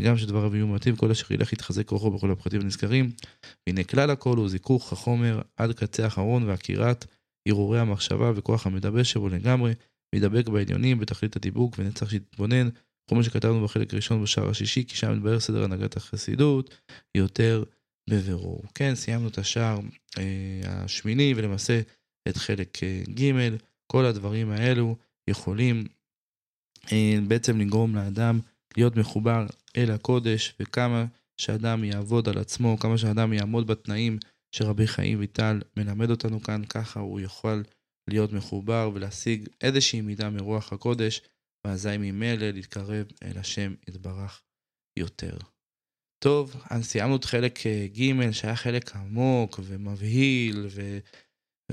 וגם 0.00 0.18
שדבריו 0.18 0.56
יהיו 0.56 0.66
מעטים, 0.66 0.96
כל 0.96 1.10
אשר 1.10 1.34
ילך 1.34 1.52
יתחזק 1.52 1.90
רוחו 1.90 2.10
בכל 2.10 2.30
הפרטים 2.30 2.60
הנזכרים. 2.60 3.10
והנה 3.66 3.84
כלל 3.84 4.10
הכל 4.10 4.36
הוא 4.36 4.48
זיכוך 4.48 4.92
החומר 4.92 5.40
עד 5.56 5.72
קצה 5.72 6.04
האחרון 6.04 6.42
ועקירת 6.44 7.04
הרהורי 7.48 7.78
המחשבה 7.78 8.32
וכוח 8.34 8.66
המדבש 8.66 9.12
שבו 9.12 9.28
לגמרי, 9.28 9.72
וידבק 10.16 10.48
בעליונים 10.48 10.98
בתכלית 10.98 11.36
הדיבוק 11.36 11.74
ונצטרך 11.78 12.10
שיתבונן, 12.10 12.68
כמו 13.08 13.24
שכתבנו 13.24 13.64
בחלק 13.64 13.94
ראשון 13.94 14.22
בשער 14.22 14.50
השישי, 14.50 14.84
כי 14.84 14.96
שם 14.96 15.12
מתבהר 15.12 15.40
סדר 15.40 15.64
הנהגת 15.64 15.96
החסידות 15.96 16.74
יותר 17.14 17.64
בבירור. 18.10 18.62
כן, 18.74 18.94
סיימנו 18.94 19.28
את 19.28 19.38
השער 19.38 19.80
אה, 20.18 20.60
השמיני 20.64 21.34
ולמעשה 21.36 21.80
את 22.28 22.36
חלק 22.36 22.82
אה, 22.82 23.02
ג', 23.14 23.56
כל 23.92 24.04
הדברים 24.04 24.50
האלו 24.50 24.96
יכולים 25.30 25.84
אה, 26.92 27.18
בעצם 27.28 27.60
לגרום 27.60 27.94
לאדם 27.94 28.40
להיות 28.76 28.96
מחובר 28.96 29.46
אל 29.76 29.90
הקודש, 29.90 30.54
וכמה 30.60 31.04
שאדם 31.36 31.84
יעבוד 31.84 32.28
על 32.28 32.38
עצמו, 32.38 32.78
כמה 32.78 32.98
שאדם 32.98 33.32
יעמוד 33.32 33.66
בתנאים 33.66 34.18
שרבי 34.52 34.86
חיים 34.86 35.18
ויטל 35.18 35.60
מלמד 35.76 36.10
אותנו 36.10 36.42
כאן, 36.42 36.64
ככה 36.64 37.00
הוא 37.00 37.20
יכול 37.20 37.62
להיות 38.08 38.32
מחובר 38.32 38.90
ולהשיג 38.94 39.48
איזושהי 39.60 40.00
מידה 40.00 40.30
מרוח 40.30 40.72
הקודש, 40.72 41.20
ואזי 41.66 41.96
ממילא 41.98 42.50
להתקרב 42.50 43.06
אל 43.22 43.38
השם 43.38 43.74
יתברך 43.88 44.42
יותר. 44.98 45.36
טוב, 46.24 46.56
אז 46.70 46.84
סיימנו 46.84 47.16
את 47.16 47.24
חלק 47.24 47.66
אה, 47.66 47.86
ג' 47.86 48.30
שהיה 48.30 48.56
חלק 48.56 48.96
עמוק 48.96 49.60
ומבהיל 49.62 50.66
ו... 50.70 50.98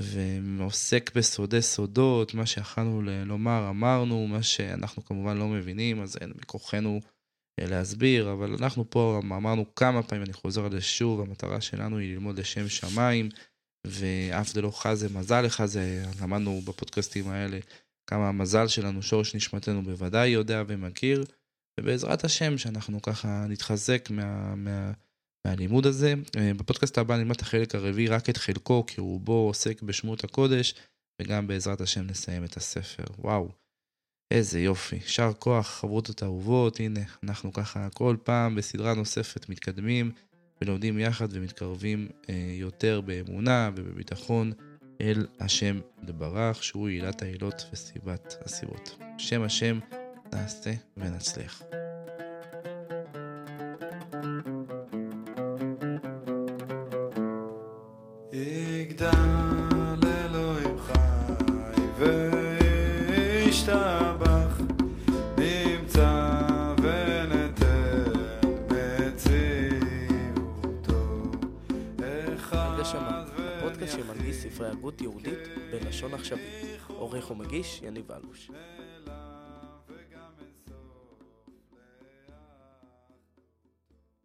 ועוסק 0.00 1.16
בסודי 1.16 1.62
סודות, 1.62 2.34
מה 2.34 2.46
שיכלנו 2.46 3.02
לומר 3.02 3.66
אמרנו, 3.70 4.26
מה 4.26 4.42
שאנחנו 4.42 5.04
כמובן 5.04 5.36
לא 5.36 5.48
מבינים, 5.48 6.02
אז 6.02 6.16
אין 6.20 6.32
בכוחנו 6.32 7.00
אה, 7.60 7.66
להסביר, 7.66 8.32
אבל 8.32 8.54
אנחנו 8.54 8.90
פה 8.90 9.20
אמרנו 9.22 9.74
כמה 9.74 10.02
פעמים, 10.02 10.24
אני 10.24 10.32
חוזר 10.32 10.64
על 10.64 10.70
זה 10.70 10.80
שוב, 10.80 11.20
המטרה 11.20 11.60
שלנו 11.60 11.98
היא 11.98 12.12
ללמוד 12.12 12.38
לשם 12.38 12.68
שמיים, 12.68 13.28
ואף 13.86 14.54
דלא 14.54 14.70
חזה 14.70 15.08
מזל 15.08 15.40
לך 15.40 15.64
זה, 15.64 16.04
למדנו 16.22 16.60
בפודקאסטים 16.64 17.28
האלה 17.28 17.58
כמה 18.06 18.28
המזל 18.28 18.68
שלנו, 18.68 19.02
שורש 19.02 19.34
נשמתנו 19.34 19.82
בוודאי 19.82 20.28
יודע 20.28 20.62
ומכיר, 20.66 21.24
ובעזרת 21.80 22.24
השם 22.24 22.58
שאנחנו 22.58 23.02
ככה 23.02 23.46
נתחזק 23.48 24.10
מה, 24.10 24.54
מה, 24.54 24.92
מהלימוד 25.46 25.86
הזה. 25.86 26.14
אה, 26.36 26.54
בפודקאסט 26.54 26.98
הבא 26.98 27.16
נלמד 27.16 27.34
את 27.34 27.42
החלק 27.42 27.74
הרביעי 27.74 28.08
רק 28.08 28.30
את 28.30 28.36
חלקו, 28.36 28.86
כי 28.86 29.00
רובו 29.00 29.46
עוסק 29.46 29.82
בשמות 29.82 30.24
הקודש, 30.24 30.74
וגם 31.22 31.46
בעזרת 31.46 31.80
השם 31.80 32.06
נסיים 32.06 32.44
את 32.44 32.56
הספר. 32.56 33.04
וואו, 33.18 33.48
איזה 34.30 34.60
יופי. 34.60 34.96
יישר 34.96 35.32
כוח, 35.38 35.66
חברותות 35.66 36.22
אהובות, 36.22 36.80
הנה, 36.80 37.00
אנחנו 37.22 37.52
ככה 37.52 37.88
כל 37.90 38.16
פעם 38.24 38.54
בסדרה 38.54 38.94
נוספת 38.94 39.48
מתקדמים 39.48 40.12
ולומדים 40.62 40.98
יחד 40.98 41.28
ומתקרבים 41.30 42.08
אה, 42.28 42.34
יותר 42.48 43.00
באמונה 43.00 43.70
ובביטחון 43.76 44.52
אל 45.00 45.26
השם 45.40 45.80
לברך, 46.08 46.64
שהוא 46.64 46.88
עילת 46.88 47.22
העילות 47.22 47.66
וסיבת 47.72 48.36
הסיבות. 48.44 48.96
שם 49.18 49.42
השם 49.42 49.78
נעשה 50.32 50.72
ונצליח. 50.96 51.83
עורך 77.24 77.30
ומגיש 77.30 77.82
יניב 77.82 78.12
אלוש. 78.12 78.50